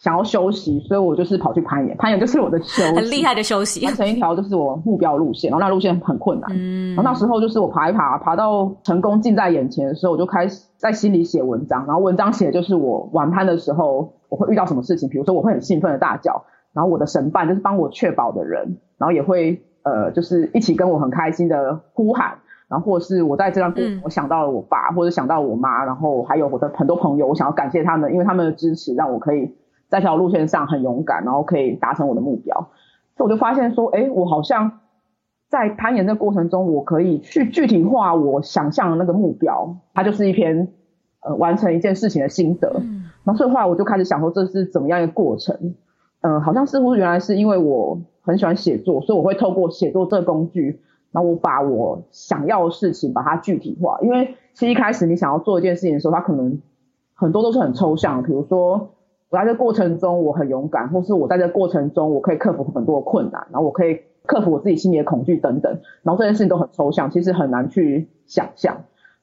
[0.00, 1.94] 想要休息，所以我就是跑去攀岩。
[1.98, 5.50] 攀岩就是我的休息，很厉害的休息，完成一条就是我目标路线。
[5.50, 11.84] 然后那路线很困难，嗯，然后那时候就是我爬一爬，爬到成功近在眼前的时候，我就开始在心里写文章。
[11.84, 29.54] 然后文章写的就是我晚攀的时候我会遇到什么事情，比如说我会很兴奋的大叫，然后我的神伴就是帮我确保的人，然后也会呃就是一起跟我很开心的呼喊，然后或者是我在这段过程我想到了我爸，嗯、或者想到我妈，然后还有我的很多朋友，我想要感谢他们，因为他们的支持让我可以。
[29.90, 32.68] 在这条路线上很勇敢，然后可以达成我的目标，
[33.16, 34.80] 所以我就发现说，哎，我好像
[35.48, 40.68] 在攀岩的过程中，我可以去具体化我想象的那个目标，它就是一篇
[41.22, 42.72] 呃完成一件事情的心得。
[42.80, 45.74] 嗯，然后所以后来我就开始想说，这是怎么样一个过程？
[46.20, 53.98] 嗯、呃，好像似乎原来是因为我很喜欢写作，所以我会透过写作这个工具，然后我把我想要的事情把它具体化。
[54.02, 56.60] 因为其实一开始你想要做一件事情的时候，它可能
[57.14, 58.90] 很多都是很抽象的，比如说。
[59.30, 68.76] 我在这过程中我很勇敢，或是我在这过程中我可以克服很多的困难，然后我可以克服我自己心里的恐惧等等，然后这件事情都很抽象，其实很难去想象。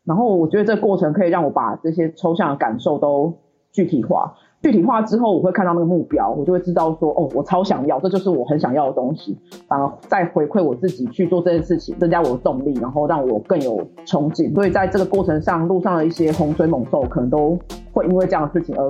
[0.06, 3.34] 然后我觉得这个过程可以让我把这些抽象的感受都
[3.74, 14.54] 具体化，具体化之后，我会看到那个目标，我就会知道说，哦，我超想要，这就是我很想要的东西，反而再回馈我自己去做这件事情，增加我的动力，然后让我更有冲劲。
[14.54, 17.60] 所以在这个过程上，路上的一些洪水猛兽可能都
[17.92, 18.90] 会因为这样的事情而，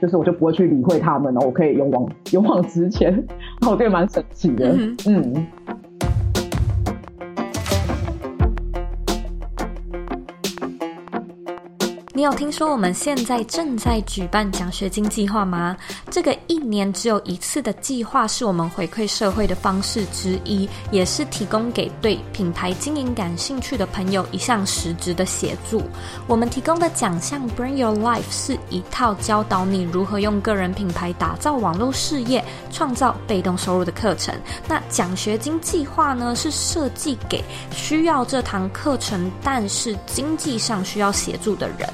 [0.00, 3.12] 就是我就不会去理会他们，然后我可以勇往勇往直前，
[3.62, 4.96] 然后我觉得蛮神奇的，嗯。
[5.06, 5.46] 嗯
[12.24, 15.76] 有听说我们现在正在举办奖学金计划吗？
[16.10, 25.82] 这个一年只有一次的计划是我们回馈社会的方式之一，也是提供给对品牌经营感兴趣的朋友一项实质的协助。
[26.26, 34.34] 我们提供的奖项 Bring Your Life 是一套教导你如何用个人品牌打造网络事业、创造被动收入的课程。
[34.66, 41.86] 那奖学金计划呢，是设计给需要这堂课程，但是经济上需要协助的人。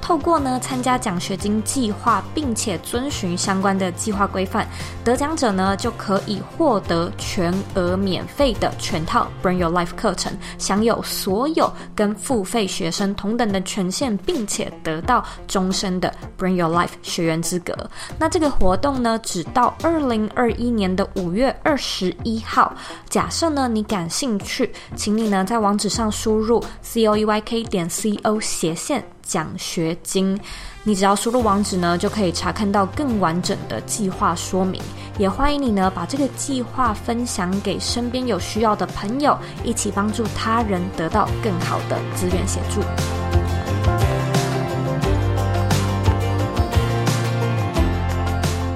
[0.00, 4.66] 透过呢参加奖学金计划，并且遵循相关的计划规范，
[5.04, 17.74] 得奖者呢就可以获得全额免费的全套 Bring Your Life 课程，享有所有跟付费学生同等的权限，并且得到终身的 Bring Your Life 学员资格。
[18.18, 22.74] 那这个活动呢，只到二零二一年的五月二十一号。
[23.10, 29.04] 假设呢你感兴趣，请你呢在网址上输入 c o e y k 点 c o 斜线。
[29.28, 30.36] 奖学金，
[30.82, 34.82] 你只要输入网址呢，就可以查看到更完整的计划说明。
[35.18, 42.80] 也欢迎你呢，把这个计划分享给身边有需要的朋友，一起帮助他人得到更好的资源协助。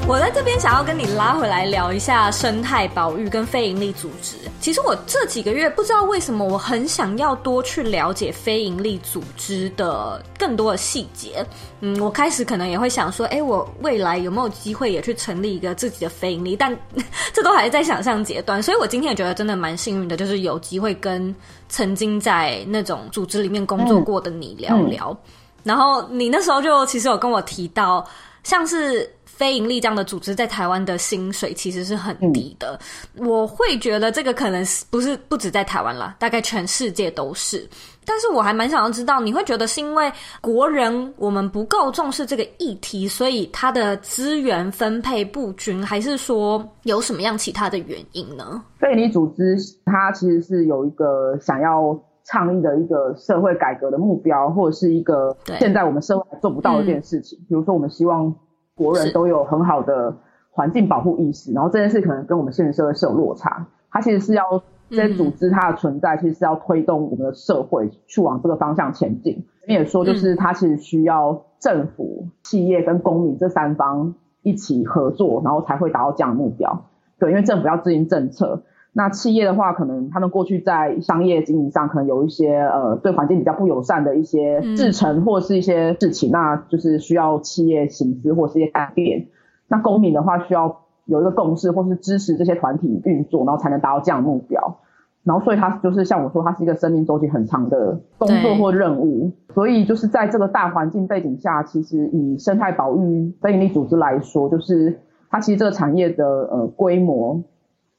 [0.09, 4.37] 我在这边想要跟你拉回来聊一下生态保育跟非营利组织。
[4.61, 11.45] 其实我这几个月不知道为什么，我很想要多去了解非营利组织的更多的细节。
[11.81, 16.57] 嗯，我开始可能也会想说，哎，我未来有没有机会也去成立一个自己的非营利？
[16.57, 16.77] 但
[17.33, 18.63] 这都还是在想象阶段。
[18.63, 21.35] 所以我今天也觉得真的蛮幸运的，就是有机会跟
[21.69, 25.11] 曾经在那种组织里面工作过的你聊聊。
[25.11, 25.31] 嗯嗯、
[25.63, 28.05] 然后你那时候就其实有跟我提到，
[28.43, 29.09] 像是。
[29.43, 32.79] 非盈利这样的组织在台湾的薪水其实是很低的，
[33.17, 37.69] 嗯、我会觉得这个可能是不是不止在台湾啦，大概全世界都是。
[38.05, 48.63] 但是我还蛮想要知道，你会觉得是因为国人我们不够重视这个议题，所以它的资源分配不均，还是说有什么样其他的原因呢？
[48.79, 58.33] 非营利组织它其实是有一个想要倡议的一个社会改革的目标，或者是一个现在我们社会还做不到的一件事情，嗯、比如说我们希望。
[58.75, 60.17] 国人都有很好的
[60.51, 63.67] 环境保护意识，然后这件事可能跟我们现实社会是有落差。
[63.91, 69.45] 它其实是要这些组织它的存在，其实是要推动我们的社会去往这个方向前进。
[69.69, 76.87] 你也说，就是它其实需要政府、企业跟公民这三方一起合作，然后才会达到这样的目标。
[77.19, 78.63] 对，因为政府要制定政策。
[78.95, 89.29] 那企业的话，可能他们过去在商业经营上，可能有一些呃对环境比较不友善的一些制成或是一些事情，嗯、那就是需要企业行资或是一些改变。
[89.69, 94.77] 那公民的话，需要有一个共识或是支持这些团体运作，然后才能达到这样的目标。
[95.25, 99.33] 然后所以它就是像我说，它是一个生命周期很长的工作或任务。
[99.55, 105.01] 所以就是在这个大环境背景下，其实以生态保育非营利组织来说，就是
[105.31, 107.43] 它其实这个产业的呃规模。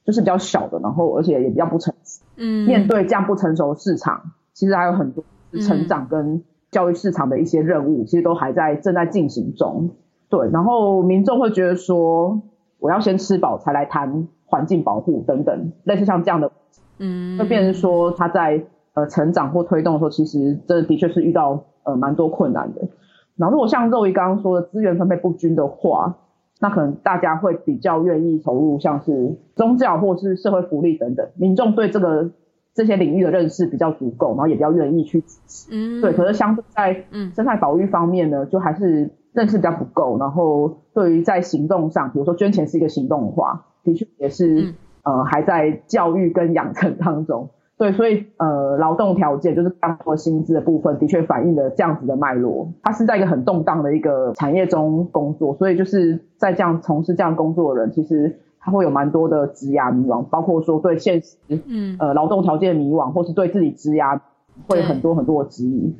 [0.04, 2.22] 就是比较小的，然后而且也比较不成熟。
[2.36, 5.24] 嗯，面对这样不成熟的市场，其实还有很多
[5.60, 9.90] 成长跟教育市场的一些任务，嗯、其实都还在正在进行中。
[10.28, 12.42] 对，然后民众会觉得说，
[12.78, 16.50] 我要先吃饱才来谈环境保护等等，类似像这样的，
[16.98, 18.64] 嗯，会变成说他在
[18.94, 22.88] 呃成长或推动的时候，其实这的确是遇到呃蛮多困难的。
[23.36, 26.16] 然后如果像肉姨刚刚说的资源分配不均的话，
[26.60, 32.30] 那可能大家会比较愿意投入像是宗教或是社会福利等等，民众对这个
[32.72, 35.68] 这些领域的认识比较足够，然后也比较愿意去支持。
[35.72, 36.12] 嗯，对。
[36.12, 40.18] 可是相对在生态保育方面呢，就还是认识比较不够。
[40.18, 47.50] 然后对于在行动上，比如说捐钱是一个行动的话，的确也是呃还在教育跟养成当中。
[47.76, 52.72] 对，所以呃，劳动条件就是刚说薪资的部分，的确反映了这样子的脉络。
[52.84, 64.20] 他是在一个很动荡的一个产业中工作，所以就是在这样从事这样工作的人，其实他会有蛮多的职涯迷惘，包括说对现实，嗯，呃，劳动条件的迷惘，或是对自己职涯
[64.68, 65.96] 会有很多很多的质疑。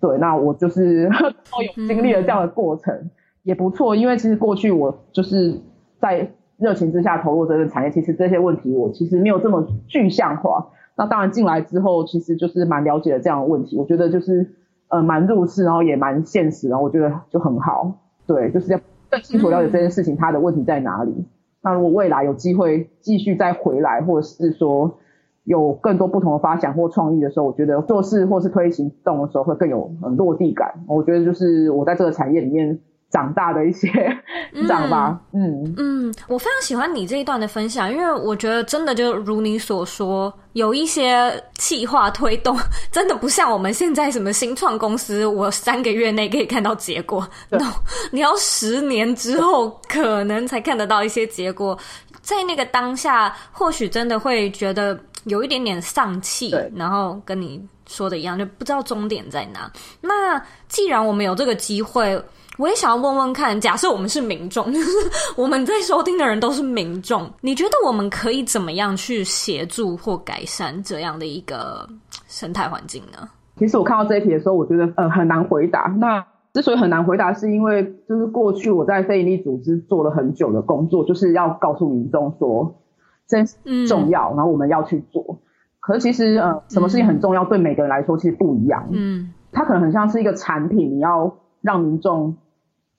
[0.00, 1.06] 对，对，那我就是
[1.52, 3.10] 都有经历了这样的过程，嗯、
[3.42, 5.60] 也不错，因为其实过去我就是
[6.00, 10.68] 在热情之下投入这个产业，其实这些问题我其实没有这么具象化。
[11.00, 13.78] 那当然进来之后，其实就是蛮了解了这样的问题。
[13.78, 14.46] 我觉得就是
[14.88, 17.90] 呃蛮入世，然后也蛮现实，然后我觉得就很好。
[18.26, 21.24] 对，就是要更清楚了解这件事情，它的问题在哪里。
[21.62, 24.98] 那如果未来有机会继续再回来，或者是说
[25.44, 30.84] 有更多不同的发想或创意的时候，我觉得做事或是推行动的时候会更有落地感。
[30.86, 32.78] 我觉得就是我在这个产业里面。
[33.10, 33.88] 长大的一些
[34.68, 35.74] 长吧，嗯嗯，
[36.08, 42.56] 嗯，我非常喜欢你这一段的分享，因为我觉得真的就如你所说，有一些企划推动，
[42.92, 47.66] 真的不像我们现在什么新创公司，我三个月内可以看到结果，，no，
[48.12, 51.76] 你要十年之后可能才看得到一些结果，
[52.22, 59.68] 在那个当下，或许真的会觉得有一点点丧气，然后跟你说的一样，就不知道终点在哪。
[60.00, 62.22] 那既然我们有这个机会。
[62.60, 64.90] 我也想要问问看，假设我们是民众，就 是
[65.34, 71.88] 我们在收听的人都是民众，你觉得我们可以怎么样去协助或改善这样的一个
[72.28, 73.26] 生态环境呢？
[73.56, 75.94] 其实我看到这一题的时候，我觉得呃很难回答。
[75.98, 82.74] 那之所以很难回答，是因为就是过去我在非营利组织做了很久的工作，就是要告诉民众说
[83.26, 83.46] 真
[83.88, 85.38] 重要，嗯，然后我们要去做。
[85.80, 88.86] 可是其实呃，什么事情很重要，嗯，对每个人来说其实不一样。
[88.90, 92.36] 嗯，它可能很像是一个产品，你要让民众。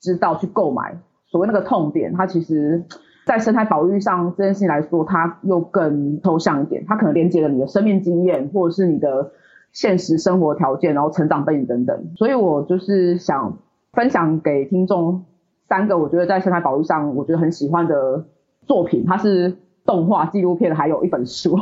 [0.02, 2.82] 知道去购买，所谓那个痛点，它其实，
[3.24, 6.84] 在生态保育上这件事情来说，它又更抽象一点。
[6.88, 9.30] 它可能连接了你的生命经验，或者是你的
[9.70, 12.12] 现实生活条件，然后成长背景等等。
[12.16, 13.58] 所以我就是想
[13.92, 15.24] 分享给听众
[15.68, 18.24] 三个，我觉得在生态保育上，我觉得很喜欢的
[18.66, 19.04] 作品。
[19.06, 21.56] 它是动画、纪录片，还有一本书，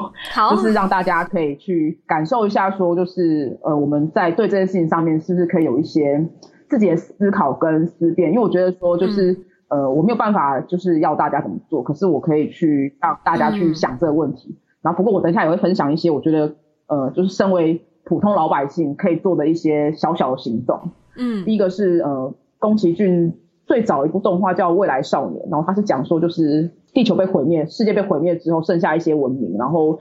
[0.50, 6.26] 就是让大家可以去感受一下，说就是呃，我们在对这件事情上面，是不是可以有一些。
[6.70, 9.32] 自己的思考跟思辨，因为我觉得说就是、
[9.68, 14.50] 嗯、呃我没有办法就是要大家怎么做，可是我可以去让大家去想这个问题。
[14.50, 16.54] 嗯、然后不过我等一下也会分享一些我觉得
[16.86, 20.78] 呃就是身为普通老百姓可以做的一些小小的行动。
[21.16, 23.34] 嗯，第一个是呃宫崎骏
[23.66, 29.98] 最早一部动画叫《未来少年》，然后他是讲说就是地球被毁灭，世界被毁灭之后剩下一些文明，然后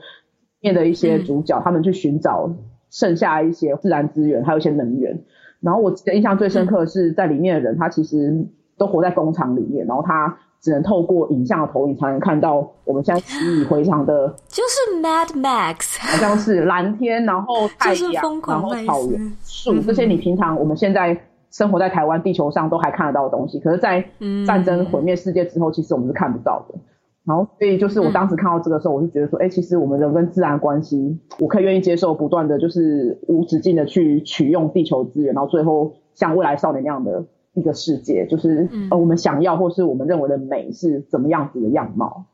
[0.60, 2.50] 面的一些主角、嗯、他们去寻找
[2.90, 5.24] 剩下一些自然资源，还有一些能源。
[5.60, 8.46] 然后我记得印象最深刻的是，在里面的人，他其实
[8.78, 21.18] 都活在工厂里面，然后他只能透过影像的投影才能看到我们现在习以 为常的，就是 Mad Max，好像是蓝天，然后 太阳，然后草原、树这些，你平常我们现在
[21.50, 24.04] 生活在台湾地球上都还看得到的东西，可是，在
[24.46, 26.78] 战争毁灭世界之后，其实我们是看不到的。
[27.22, 42.24] 然后，所以就是我当时看到这个时候，我就觉得说，哎、嗯，其实我们人跟自然关系，我可以愿意接受不断的，就是无止境的去取用地球资源，然后最后像未来少年那样的一个世界，就是呃我们想要或是我们认为的美是怎么样子的样貌。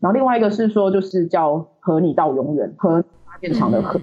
[0.00, 4.02] 然后另外一个是说，就是叫和你到永远，和发电厂的和、嗯，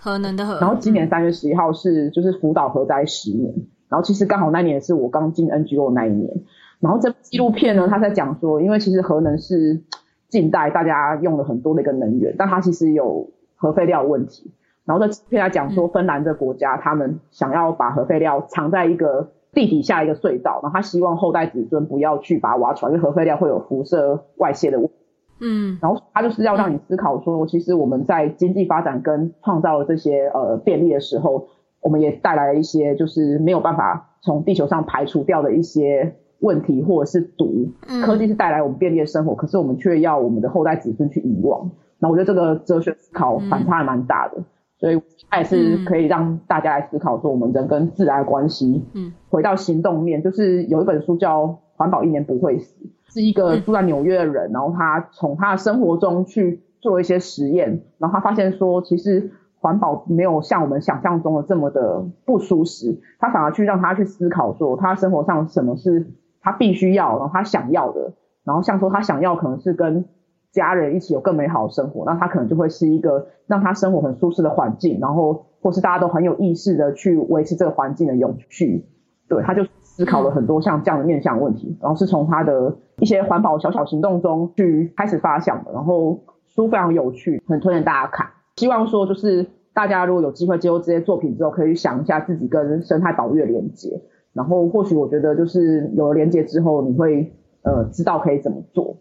[0.00, 0.58] 核能的核。
[0.60, 3.52] 然后今年三月十一号是就是福岛核灾十年，
[3.90, 6.42] 然后其实刚好那年是我刚进 NGO 那一年。
[6.84, 9.80] 然后这部纪录片呢，他在讲说，因为其实核能是
[10.28, 14.52] 近代大家用了很多的一个能源，但它其实有核废料的问题。
[14.84, 24.92] 然后这片他讲说，芬兰这个国家他们想要把核废料藏在一个地底下一个隧道，然后他希望后代子孙不要去把它挖出来，因为核废料会有辐射外泄的问题。
[25.40, 31.48] 嗯，然后他就是要让你思考说，其实我们在经济发展跟创造了这些呃便利的时候，
[31.80, 36.16] 我们也带来了一些就是没有办法从地球上排除掉的一些。
[36.44, 37.72] 问题或者是毒，
[38.04, 41.70] 科技是带来我们便利的生活，嗯、可是我们却要我们的后代子孙去遗忘。
[41.98, 44.44] 那我觉得这个哲学思考反差还蛮大的，嗯、
[44.78, 48.84] 所以它也是可以让大家来思考说我们人跟自然的关系。
[48.92, 52.74] 嗯，回到行动面，就是有一本书叫《环保一年不会死》，
[53.14, 59.30] 是一个住在纽约的人，然后他从他的生活中去做一些实验，然后他发现说，其实
[59.60, 66.06] 环保没有像我们想象中的这么的不舒适，他反而去让他去思考说，他生活上什么是。
[66.44, 68.12] 他必须要，然后他想要的，
[68.44, 70.04] 然后像说他想要可能是跟
[70.52, 78.86] 家人一起有更美好的生活，那他可能就会是一个让他生活很舒适的环境，然后或是大家都很有意识的去维持这个环境的永续。
[79.26, 85.72] 对，他就思考了很多像这样的面向问题，然后是从他的一些环保小小行动中去开始发想的。
[85.72, 88.28] 然后书非常有趣，很推荐大家看。
[88.56, 94.02] 希望说就是大家如果有机会接触这些作品之后，可以想一下自己跟生态保育的连接。
[94.34, 97.32] 然后或许我觉得就是有了连接之后，你会
[97.62, 98.96] 呃知道可以怎么做。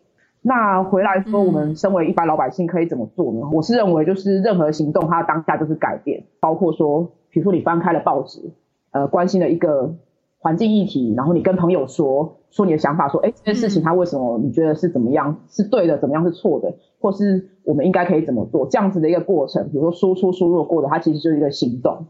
[0.46, 3.42] 那回来说，我们身为一般老百姓可以怎么做呢？
[3.44, 6.26] 嗯、我是认为就是任何行动，它当下就是改变。
[6.40, 8.52] 包括说，比如说你翻开了报纸，
[8.92, 9.96] 呃，关心了一个
[10.38, 18.68] 环境议题，然后你跟朋友说说你的想法，说，哎，这件事情它为什么你觉得是怎么样是对的，怎么样是错的，或是我们应该可以怎么做？
[18.68, 22.06] 这样子的一个过程，比如说输出输入的过程，它其实就是一个行动。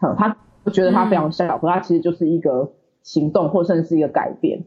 [0.00, 0.36] 嗯，它。
[0.68, 4.64] 我觉得它非常小，可它其实就是一个行动，或甚至是一个改变。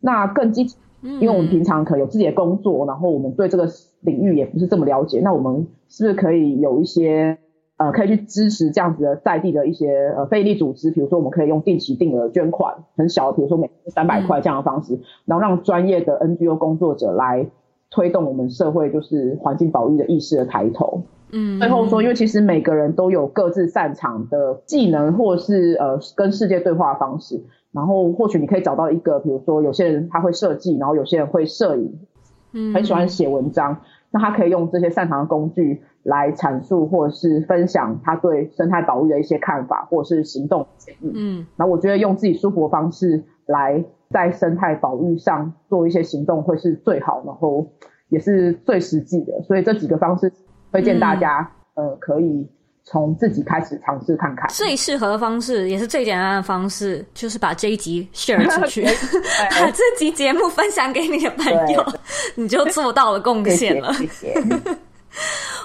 [0.00, 3.68] 那更积极，因为我们平常可能有自己的工作，然后我们对这个
[4.00, 7.38] 领域也不是这么了解，那我们是不是可以有一些
[7.76, 17.46] 呃，可以去支持这样子的在地的一些呃非营利组织，比如说我们可以用定期定额捐款，很小的，比如说每三百块这样的方式，然后让专业的 NGO 工作者来
[17.90, 21.02] 推动我们社会就是环境保育的意识的抬头。
[21.30, 27.42] 嗯，最后说，因为其实每个人都有各自擅长的技能，或是呃跟世界对话的方式。
[27.72, 31.98] 然后或许你可以找到一个，比如说有些人他会设计，然后有些人会摄影，
[32.52, 33.78] 嗯，很喜欢写文章，
[34.12, 41.10] 那他可以用这些擅长的工具来阐述或者是分享他对生态保育的一些看法，或者是行动建议。
[41.16, 47.66] 嗯，然后我觉得用自己舒服的方式来在生态保育上做一些行动会是最好，然后
[48.08, 49.42] 也是最实际的。
[49.42, 50.32] 所以这几个方式。
[50.74, 52.44] 推荐大家，嗯、呃，可以
[52.82, 54.48] 从自己开始尝试看看。
[54.48, 58.82] 最适合的方式，也是最简单的方式，就是把这一集 share 出去，
[59.52, 61.86] 把这集节目分享给你的朋友，
[62.34, 63.92] 你就做到了贡献了。
[63.92, 64.34] 谢谢。
[64.34, 64.76] 谢谢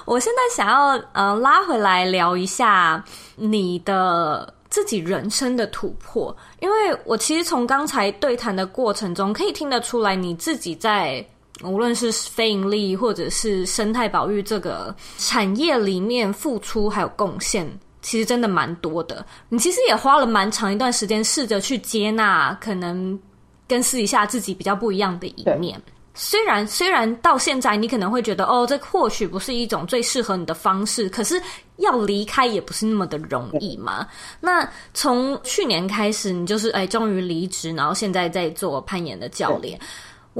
[0.06, 3.04] 我现在想要呃拉回来聊一下
[3.34, 11.26] 你的自己人生的突破，因为我其实从刚才对谈的过程中，可以听得出来你自己在。
[11.62, 19.24] 无论是非盈利或者是生态保育这个产业里面付出还有贡献，其实真的蛮多的。
[19.48, 23.18] 你其实也花了蛮长一段时间，试着去接纳可能
[23.68, 25.80] 跟私底下自己比较不一样的一面。
[26.14, 31.40] 虽然虽然到现在你可能会觉得，哦，这或许不是一种最适合你的方式，可是
[31.76, 34.06] 要离开也不是那么的容易嘛。
[34.40, 39.78] 那从去年开始，你就是哎，终于离职，然后现在在做攀岩的教练。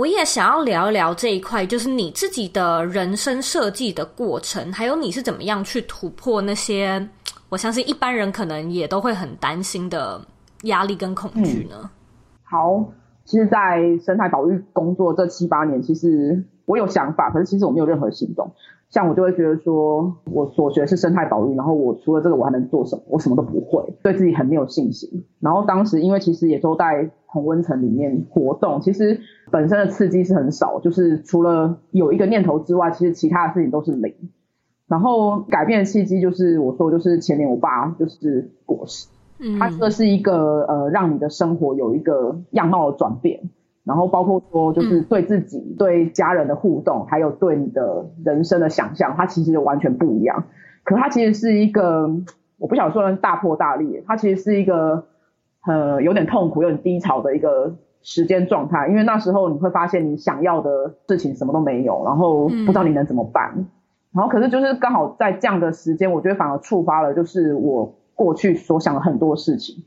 [0.01, 7.07] 我也想要聊一聊这一块，就是你自己的人生设计的过程，还有你是怎么样去突破那些，
[7.51, 10.19] 我相信一般人可能也都会很担心的
[10.63, 11.91] 压力跟恐惧呢？
[12.45, 12.83] 好，
[13.27, 18.51] 其实，在生态保育工作这七八年，其实我有想法，可是其实我没有任何行动。
[18.91, 23.03] 像我就会觉得说，我所学是生态保育，然后我除了这个我还能做什么？
[23.09, 25.25] 我什么都不会，对自己很没有信心。
[25.39, 29.21] 然后当时因为其实也都在同温层里面活动，其实
[29.53, 34.13] 本身的刺激是很少，就是除了有一个念头之外，其实其他的事情都是零。
[34.89, 39.07] 然后改变的契机就是我说就是前年我爸就是过世，
[39.39, 43.51] 嗯，他这是一个呃让你的生活有一个样貌的转变。
[43.91, 50.45] 然后包括说，就是对自己、嗯、对家人的互动，还有对你的人生的想象，它其实就完全不一样。
[50.85, 52.09] 可它其实是一个，
[52.57, 55.07] 我不想说大破大立，它其实是一个
[55.67, 58.87] 呃有点痛苦、有点低潮的一个时间状态。
[58.87, 63.55] 因为那时候你会发现你想要的事情什么都没有，然后不知道你能怎么办。
[63.57, 63.67] 嗯、
[64.13, 69.83] 然后可是就是刚好在这样的时间，我觉得反而触发了，就是我过去所想的很多事情。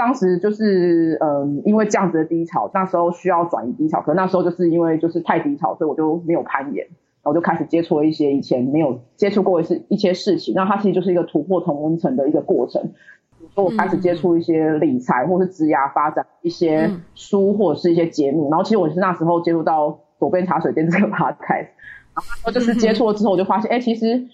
[0.00, 10.54] 当时就是嗯，因为这样子的低潮，那时候需要转移低潮，可是那时候就是因为就是太低潮，所以我就没有攀岩，然后就开始接触了一些以前没有接触过的是一些事情。
[10.54, 12.82] 那它其实就是一个突破同温层的一个过程。
[13.38, 21.68] 比如说我开始接触一些理财或是职涯发展一些书或者是一些节目，然后其实我是那时候接触到左边茶水间这个 podcast，
[22.14, 24.26] 然后就是接触了之后，我就发现，哎，其实。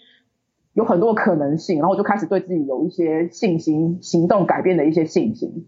[0.76, 5.66] 有很多可能性，然后我就开始对自己有一些信心，行动改变的一些信心。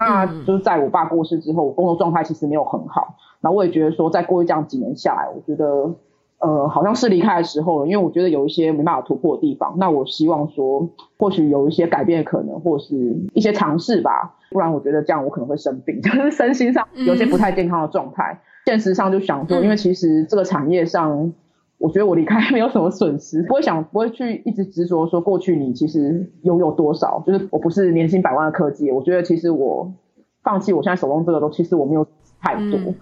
[0.00, 3.16] 那就是在我爸过世之后，我工作状态其实没有很好。
[3.42, 5.94] 然后我也觉得说，再过去这样几年下来，我觉得
[6.38, 9.74] 呃好像是离开的时候了，因为我觉得有一些没办法突破的地方。
[9.76, 10.88] 那我希望说，
[11.18, 12.96] 或许有一些改变的可能，或是
[13.34, 14.34] 一些尝试吧。
[14.50, 18.40] 不然我觉得这样我可能会生病， 就是身心上有些不太健康的状态。
[18.64, 21.34] 现实上就想说，因为其实这个产业上。
[21.78, 28.90] 我觉得我离开 没有什么损失，不会想，不会去一直执着说过去你其实拥有多少，就是我不是年薪百万的科技。
[28.90, 29.94] 我觉得其实我
[30.42, 32.04] 放弃我现在手中这个都，其实我没有
[32.40, 32.94] 太多，嗯、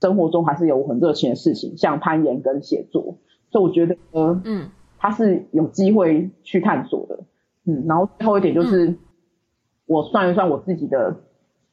[0.00, 3.18] 生活中还是有很热情的事情，像攀岩跟写作，
[3.50, 4.68] 所以我觉得呃，嗯，
[4.98, 7.20] 它是有机会去探索的，
[7.66, 8.98] 嗯，然后最后一点就是、嗯、
[9.86, 11.18] 我算一算我自己的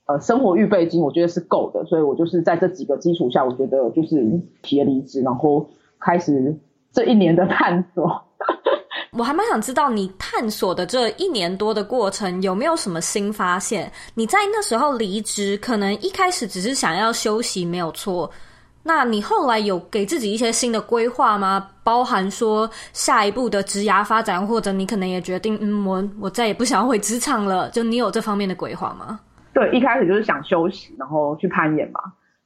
[0.06, 5.66] 呃生活预备金，我觉得是够的，所以我就是在这几个基础下，我觉得就是提了离职，然后。
[6.02, 6.54] 开始
[6.92, 8.22] 这一年的探索，
[9.18, 13.92] 我还蛮想知道你探索的这一年多的过程有没有什么新发现？
[14.16, 18.30] 你在那时候离职，可能一开始只是想要休息，没有错。
[18.84, 21.70] 那你后来有给自己一些新的规划吗？
[21.84, 27.70] 包含说下一步的职涯发展，或者你可能也决定，嗯，我我再也不想要回职场了。
[27.70, 29.20] 就你有这方面的规划吗？
[29.54, 32.02] 对，一开始就是想休息，然后去攀岩嘛。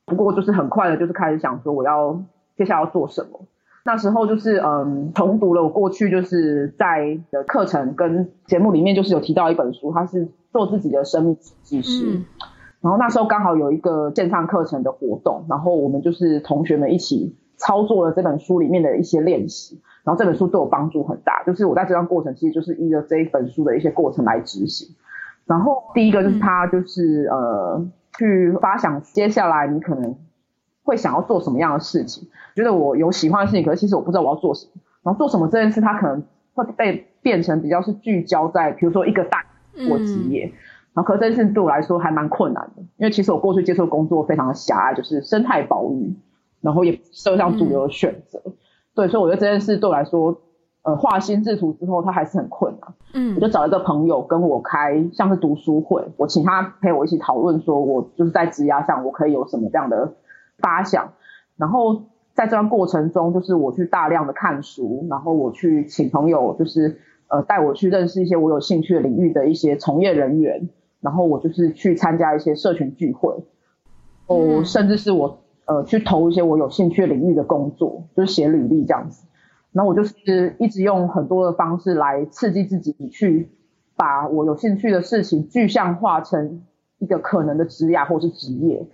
[0.05, 2.21] 不过就是很快的，就是开始想说我要。
[2.55, 3.41] 接下来要做什么？
[3.87, 12.03] 那时候就是嗯，重读了我过去就是在的课程跟节目里面，就是有提到一本书，它是做自己的生命技师。
[12.07, 12.25] 嗯、
[12.81, 21.43] 然后那时候刚好有一个线上课程的活动，然后我们就是同学们一起操作了这本书里面的一些练习，然后这本书对我帮助很大。
[21.43, 24.95] 就是我在这段过程其实就是依着这一本书的一些过程来执行。
[25.45, 27.87] 然后第一个就是他就是、嗯、呃
[28.17, 30.15] 去发想接下来你可能
[30.85, 34.81] 会想要做什么样的事情，觉得我有喜欢的事情，可是其实我不知道我要做什么。
[35.03, 36.23] 然后做什么这件事，它可能
[36.53, 39.43] 会被变成比较是聚焦在，比如说一个大
[39.89, 40.45] 或职业。
[40.45, 40.53] 嗯、
[40.93, 46.15] 然后，可是这件事对我来说还蛮困难的，因为其实我过去接受工作非常的狭隘，就是生态保育，
[46.61, 48.41] 然后也社会上主流的选择。
[48.45, 48.53] 嗯、
[48.95, 50.35] 对，所以我觉得这件事对我来说，
[50.83, 52.93] 呃，画心智图之后，它还是很困难。
[53.13, 60.13] 嗯，我就找一个朋友跟我开像是读书会，我请他陪我一起讨论，说我就是在职涯上我可以有什么这样的
[60.57, 61.13] 发想，
[61.57, 62.03] 然后。
[62.35, 66.99] 在这段过程中，就是我去大量的看书，然后我去请朋友，就是
[67.29, 70.67] 呃带我去认识一些我有兴趣的领域的一些从业人员，
[70.99, 73.41] 然后我就是去参加一些社群聚会，
[74.27, 79.25] 哦，甚至是我呃去投一些我有兴趣领域的工作，就是写履历这样子。
[79.71, 83.49] 然后我就是一直用很多的方式来刺激自己，去
[83.95, 86.63] 把我有兴趣的事情具象化成
[86.99, 88.85] 一个可能的职业或是职业。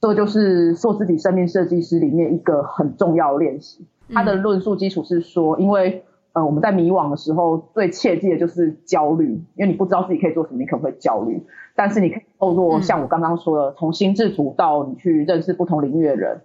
[0.00, 3.84] 这个就是做自己生命设计师里面一个很重要的练习。
[4.12, 11.44] 他的论述基础是说，因为呃我们在迷惘的时候，最切记的就是焦虑，因为你不知道自己可以做什么，你可能会焦虑。
[11.76, 16.40] 但是你可以透过像我刚刚说的，从心智图到你去认识不同领域的人，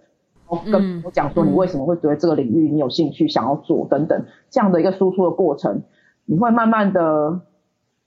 [0.48, 5.82] 然后跟我讲说你为什么会对这个领域你有兴趣，想要做等等这样的一个输出的过程，
[6.26, 7.40] 你会慢慢的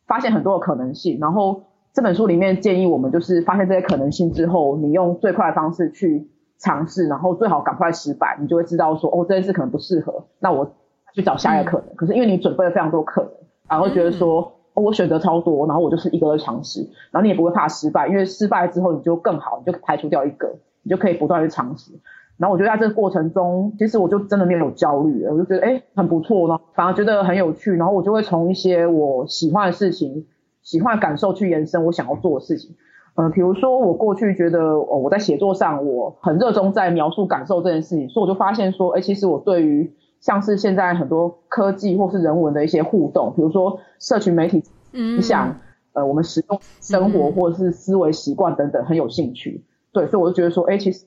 [0.05, 1.63] 发现很多的可能性，然后。
[1.91, 10.71] 这本书里面建议我们，就是发现这些可能性之后，你用最快的方式去尝试，然后最好赶快失败，你就会知道说，哦，这件事可能不适合，那我
[11.13, 11.87] 去找下一个可能。
[11.87, 13.31] 嗯、可是因为你准备了非常多可能，
[13.67, 16.81] 然后觉得说，哦，我选择超多，然后我就是一个个尝试，
[17.11, 21.91] 然后你也不会怕失败，因为失败之后你就更好，你就排除掉一个，你就可以不断去尝试。
[22.37, 30.27] 然后我觉得在这个过程中，其实我就真的没有焦虑了，我就觉得哎很不错呢，反而觉得很有趣，然后我就会从一些我喜欢的事情。
[30.61, 32.75] 喜欢感受去延伸我想要做的事情，
[33.15, 45.55] 嗯、呃，比如说我过去觉得哦，我在写作上我很热衷在描述感受这件事情，所以我就发现说，哎，其实我对于像是现在很多科技或是人文的一些互动，比如说社群媒体影响、嗯、
[45.93, 51.05] 呃我们使用生活或者是思维习惯等等很有兴趣，对，所以我就觉得说，哎，其实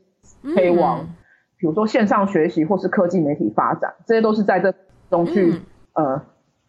[0.55, 1.09] 可以往、嗯、
[1.59, 4.75] 比如说线上学习或是科技媒体发展，这些都是在这
[5.11, 5.61] 中去、
[5.93, 6.23] 嗯、呃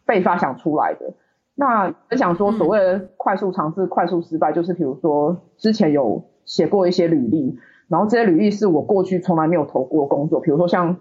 [0.06, 1.14] 被发想出来的。
[1.56, 7.56] 那我想说，所谓的快速尝试、快速失败，就是比如说之前有写过一些履历，
[7.88, 10.96] 然后这些履历是我过去从来没有投过工作，比如说像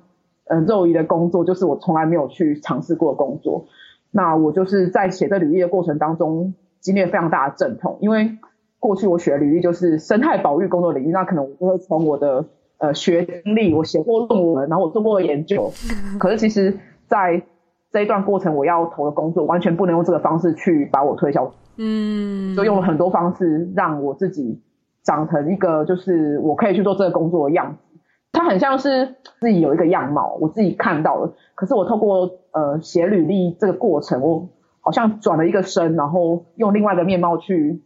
[0.45, 3.65] 嗯肉姨的工作，就是我从来没有去尝试过的工作。
[4.11, 8.37] 那我就是在写这履历的过程当中，经历了非常大的阵痛，因为
[8.77, 12.45] 过去我写的履历就是生态保育工作领域，那可能我就会从我的
[12.77, 15.71] 呃学经历，我写过论文，然后我做过研究，
[16.19, 16.77] 可是其实
[17.07, 17.41] 在
[17.93, 24.59] 这一段过程，我要投的工作完全不能用这个方式去把我推销，嗯，就用了很多方式让我自己
[25.03, 27.99] 长成一个就是我可以去做这个工作的样子。
[28.31, 31.33] 它很像是自己有一个样貌，我自己看到了。
[31.53, 34.49] 可是我透过呃写履历这个过程，我
[34.81, 37.83] 好像转了一个身，然后用另外一个面貌去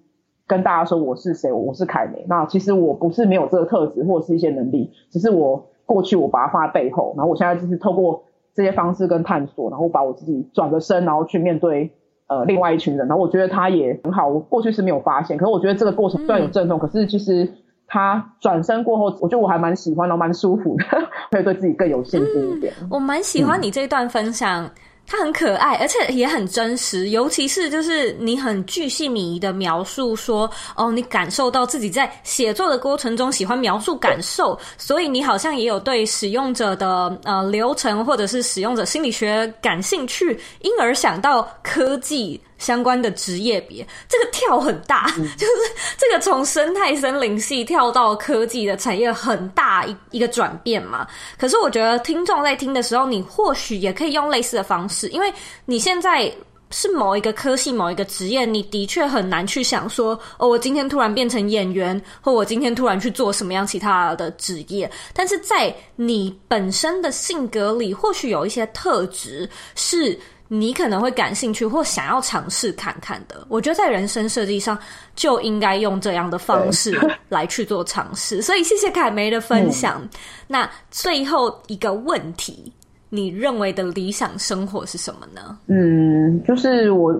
[0.48, 2.26] 跟大家说我是谁，我是凯梅。
[2.30, 8.24] 那其实我不是没有这个特质或者是一些能力，只是我过去我把它放在背后，然后我现在就是透过。
[8.58, 11.92] 这些方式跟探索，然后把我自己转个身，然后去面对
[12.26, 14.28] 呃另外一群人，然后我觉得他也很好。
[14.28, 17.48] 我过去是没有发现，可是我觉得这个过程虽然有阵痛，嗯、可是其实
[17.86, 20.86] 他转身过后，我觉得我还蛮喜欢，然后蛮舒服的，
[21.30, 22.74] 可以对自己更有信心一点。
[22.82, 24.66] 嗯、我蛮喜欢你这一段分享。
[24.66, 24.70] 嗯
[25.10, 42.40] 它很可爱，而且也很真实，尤其是就是你很巨细靡遗的描述说，哦，你感受到自己在写作的过程中喜欢描述感受，所以你好像也有对使用者的呃流程或者是使用者心理学感兴趣，因而想到科技。
[42.58, 45.54] 相关的职业别，这个跳很大，嗯、 就是
[45.98, 51.08] 这个从生态森林系跳到科技的产业很大一一个转变嘛。
[51.38, 55.32] 可是我觉得听众在听的时候，你或许也可以用类似的方式，因为
[55.66, 56.32] 你现在
[56.72, 64.90] 是某一个科系、某一个职业，你的确很难去想说，哦，我今天突然变成演员，或我今天突然去做什么样其他的职业。
[65.14, 70.20] 但是在你本身的性格里，或许有一些特质是。
[70.50, 74.78] 你可能会感兴趣或想要尝试看看的，我觉得在人生设计上
[75.16, 76.98] 就应该用这样的方式
[77.30, 78.42] 来去做尝试。
[78.42, 80.02] 所以谢谢凯梅的分享。
[80.04, 80.10] 嗯、
[80.48, 82.72] 那最后一个问题，
[83.10, 85.58] 你认为的理想生活是什么呢？
[85.68, 87.14] 嗯，就是我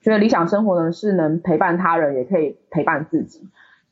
[0.00, 3.40] 觉得理想生活呢是能陪伴他人，也可以陪伴自己。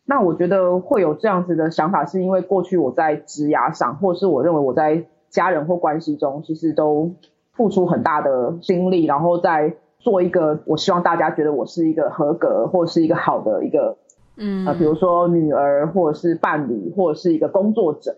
[0.05, 7.12] 那我觉得会有这样子的想法，是因为过去我在职涯上，或是我认为我在家人或关系中，其实都
[7.57, 13.96] 付出很大的心力，然后再做一个我希望大家觉得我是一个合格或是一个好的一个，
[14.36, 18.14] 嗯，呃，比如说女儿或者是伴侣或者是一个工作者，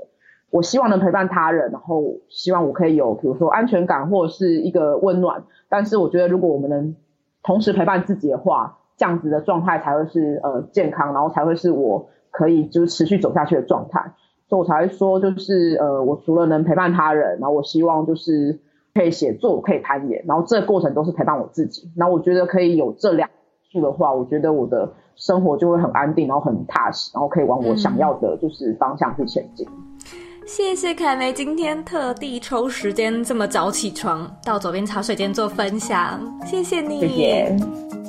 [0.50, 5.44] 我希望能陪伴他人，然后希望我可以有比如说安全感或者是一个温暖。
[5.68, 6.96] 但是我觉得如果我们能
[7.42, 14.12] 同时陪伴自己的话，这样子的状态才会是呃健康，然后才会是我可以就是持续走下去的状态，
[14.48, 18.58] 所以我才会说就是呃我除了能陪伴他人，然后我希望就是
[18.98, 21.88] 可以写作，可以攀岩，然后这个过程都是陪伴我自己。
[21.96, 23.30] 然后我觉得可以有这两
[23.70, 29.64] 处的话，我觉得我的生活就会很安定，然后很踏实，然后可以往我想要的就是方向去前进。
[29.70, 30.08] 嗯。
[30.44, 36.98] 谢谢凯梅今天特地抽时间这么早起床到左边茶水间做分享，谢谢你。
[36.98, 38.07] 谢谢。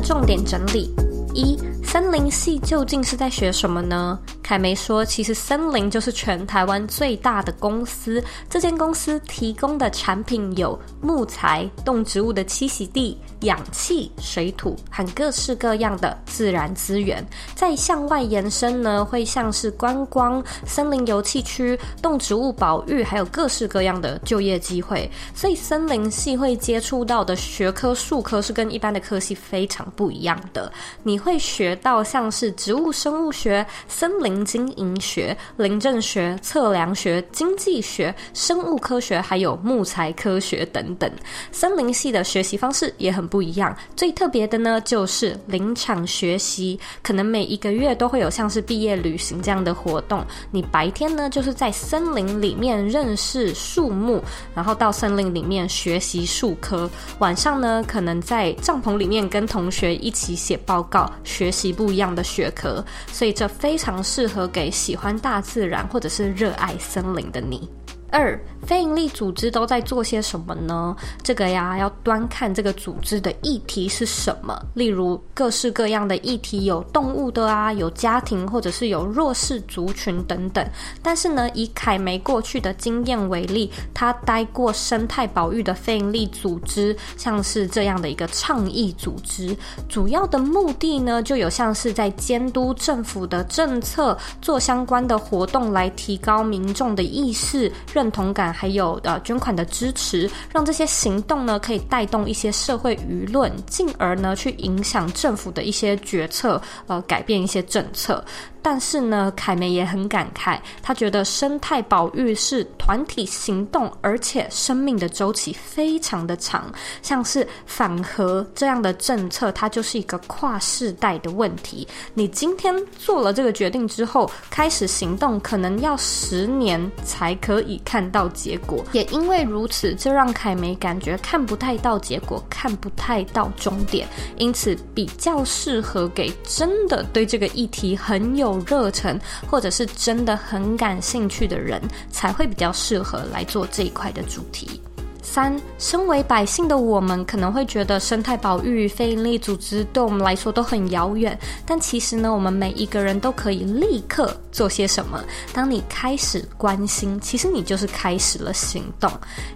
[0.00, 0.90] 重点整理
[1.34, 1.56] 一。
[1.86, 4.18] 森林系究竟是在学什么呢？
[4.42, 8.22] 凯梅说，其实森林就是全台湾最大的公司。
[8.50, 17.24] 这间公司提供的产品有木材、动植物的栖息地、氧气、水土和各式各样的自然资源。
[17.54, 25.08] 再向外延伸呢，会像是观光、森林游憩区、动植物保育，还有各式各样的就业机会。
[25.34, 30.70] 所以森林系会接触到的学科数科是跟一般的科系非常不一样的。
[31.02, 41.10] 你会学到像是植物生物学、森林经营学、林政学、测量学、经济学、生物科学，还有木材科学等等。
[41.52, 50.24] 森林系的学习方式也很不一样，最特别的呢就是林场学习，可能每一个月都会有像是毕业旅行这样的活动。
[50.50, 54.22] 你白天呢就是在森林里面认识树木，
[54.54, 61.65] 然后到森林里面学习树科，晚上呢可能在帐篷里面跟同学一起写报告，学习。
[61.72, 67.68] 不一样的学科，所以这非常适合给喜欢大自然或者是热爱森林的你。
[68.10, 68.38] 二。
[68.66, 70.96] 非营利组织都在做些什么呢？
[71.22, 74.60] 这个呀，要端看这个组织的议题是什么。
[74.74, 80.68] 例如，各式各样的议题，有动物的啊，有家庭，或者是有弱势族群等等。
[81.00, 89.56] 但是呢，以凯梅过去的经验为例，他待过生态保育的非营利组织，像是这样的一个倡议组织，
[89.88, 98.52] 主要的目的呢，就有像是在监督政府的政策，做相关的活动来提高民众的意识、认同感。
[98.52, 108.22] 还有呃捐款的支持，让这些行动呢可以带动一些社会舆论，进而呢去影响政府的一些决策，呃改变一些政策。
[108.68, 116.64] 但是呢，凯梅也很感慨，他觉得生态保育是团体行动，而且生命的周期非常的长。
[117.00, 121.86] 像是反核这样的政策，它就是一个跨世代的问题。
[122.12, 128.84] 你今天做了这个决定之后，开始行动，可能要十年才可以看到结果。
[128.90, 134.08] 也因为如此，这让凯梅感觉看不太到结果，看不太到终点，
[134.38, 141.80] 因此比较适合给真的对这个议题很有热忱，或者是真的很感兴趣的人，
[142.10, 144.80] 才会比较适合来做这一块的主题。
[145.22, 151.36] 三，身为百姓的我们可能会觉得生态保育、非营利组织对我们来说都很遥远，
[151.66, 155.22] 但其实呢，我们每一个人都可以立刻做些什么。
[155.52, 159.10] 当你开始关心，其实你就是开始了行动。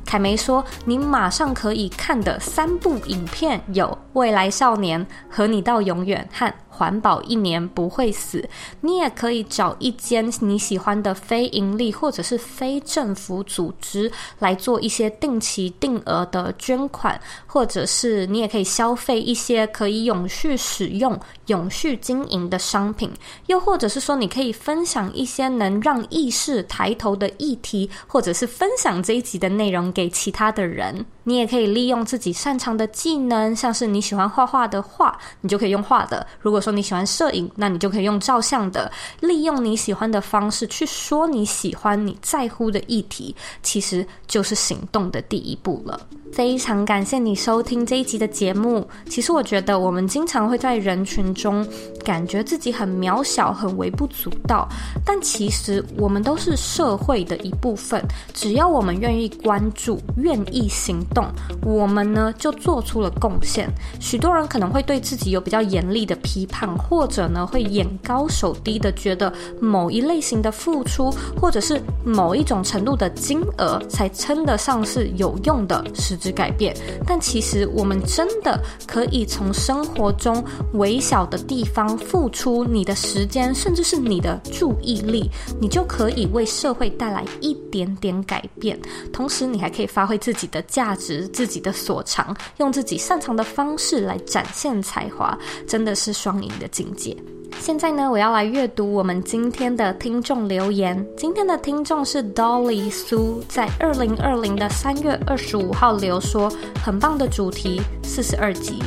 [0.04, 6.52] 凯梅说，你马上可以看的三部影片有《未来少年》和你到永远和。
[6.80, 8.42] 环保一年不会死，
[8.80, 21.20] 你也可以找一间你喜欢的非盈利或者是非政府组织来做一些定期定额的捐款，或者是你也可以消费一些可以永续使用、
[21.50, 23.10] 永续经营的商品，
[23.46, 31.04] 又或者是说你可以分享一些能让意识抬头的议题，或者是分享这一集的内容给其他的人。
[31.24, 38.90] 你也可以利用自己擅长的技能，像是你喜欢画画的画，你就可以用画的；如果说你喜欢摄影，那你就可以用照相的。
[39.20, 46.00] 利用你喜欢的方式去说你喜欢、你在乎的议题，其实就是行动的第一步了。
[46.32, 48.86] 非常感谢你收听这一集的节目。
[49.08, 51.66] 其实我觉得我们经常会在人群中
[52.04, 54.68] 感觉自己很渺小、很微不足道，
[55.04, 58.02] 但其实我们都是社会的一部分。
[58.32, 61.26] 只要我们愿意关注、愿意行动，
[61.62, 63.68] 我们呢就做出了贡献。
[64.00, 75.84] 许多人可能会对自己有比较严厉的批判，或者呢会眼高手低的觉得某一类型的付出，或者是某一种程度的金额才称得上是有用的。
[75.94, 80.44] 是之改变，但其实我们真的可以从生活中
[80.74, 85.28] 微小的地方付出你的时间，甚至是你的注意力，
[85.60, 88.78] 你就可以为社会带来一点点改变。
[89.12, 97.16] 同时，你还可以发挥自己的价值、自己的所长，用自己擅长的方式来展现才华，真的是双赢的境界。
[97.58, 101.06] 现在呢，我要来阅读我们今天的听众留言。
[101.16, 106.50] 今天的听众是 Dolly 苏，在二零二零的三月二十五号留说，
[106.82, 108.78] 很棒的主题，四十二集。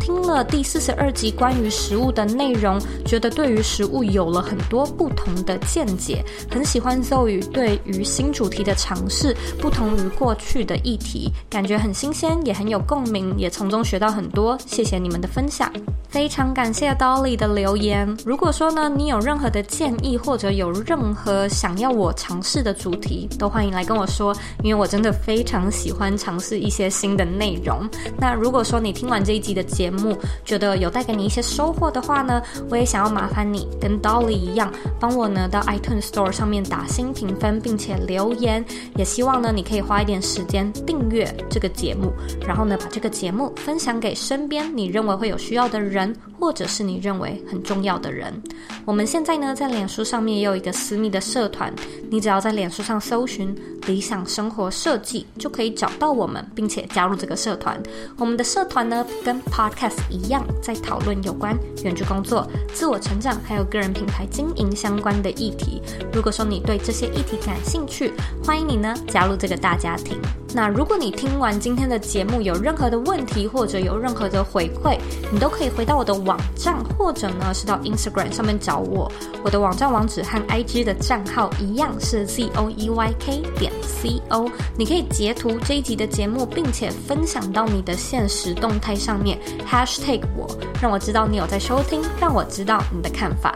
[0.00, 6.24] 听了第四十二集关于食物的内容，觉得对于食物有了很多不同的见解。
[6.50, 14.56] 很喜欢 Zoe 对于新主题的尝试，不同于过去的议题，感觉很新鲜，也很有共鸣，也从中学到很多。
[14.66, 15.72] 谢谢你们的分享，
[16.08, 18.05] 非常感谢 Dolly 的留言。
[18.24, 27.88] 如果说呢，你有任何的建议，或者有任何想要我尝试的主题，都欢迎来跟我说，因为我真的非常喜欢尝试一些新的内容。
[28.18, 38.64] 那如果说你听完这一集的节目，觉得有带给你一些收获的话呢，我也想要麻烦你跟 Dolly 一样，帮我呢到 iTunes Store 上面打星评分，并且留言。
[38.96, 42.12] 也希望呢你可以花一点时间订阅这个节目，
[42.46, 48.32] 然后呢把这个节目分享给身边你认为会有需要的人，或者是你认为很重要的人。
[48.84, 51.72] 我们现在呢，在脸书上面也有一个私密的社团，
[52.10, 53.54] 你只要在脸书上搜寻
[53.86, 57.80] “理想生活设计”，就可以找到我们，并且加入这个社团。
[58.18, 65.82] 我们的社团呢，跟 Podcast 一样，在讨论有关远距工作、自我成长，还有个人品牌经营相关的议题。
[66.12, 68.12] 如果说你对这些议题感兴趣，
[68.44, 70.16] 欢迎你呢加入这个大家庭。
[70.54, 74.96] 那如果你听完今天的节目有任何的问题，或者有任何的回馈，
[75.30, 79.10] 你都可以回到我的网站，或者呢是到 Instagram 上面找我。
[79.42, 84.50] 我的网站网址和 IG 的账号一样是 zoeyk 点 co。
[84.76, 89.38] 你可以截图这一集的节目，并且分享到你的现实动态上面
[89.70, 90.48] ，#hashtag 我，
[90.80, 93.54] 让我知道你有在收听，让我知道你的看法。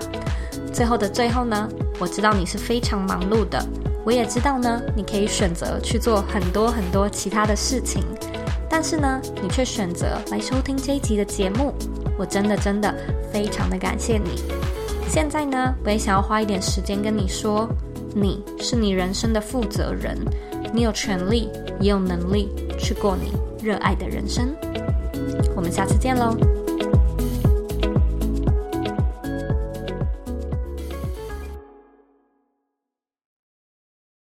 [0.73, 1.69] 最后的最后呢，
[1.99, 3.65] 我知道你是非常忙碌的。
[4.03, 8.03] 我也知道呢，你可以选择去做很多很多其他的事情，
[8.71, 11.75] 但是呢，你却选择来收听这一集的节目，
[12.17, 12.95] 我真的真的
[13.33, 14.41] 非常的感谢你。
[15.09, 17.69] 现在呢，我也想要花一点时间跟你说，
[18.15, 20.17] 你是你人生的负责人，
[20.73, 21.51] 你有权利
[21.81, 22.49] 也有能力
[22.79, 24.55] 去过你热爱的人生。
[25.57, 26.60] 我们下次见喽。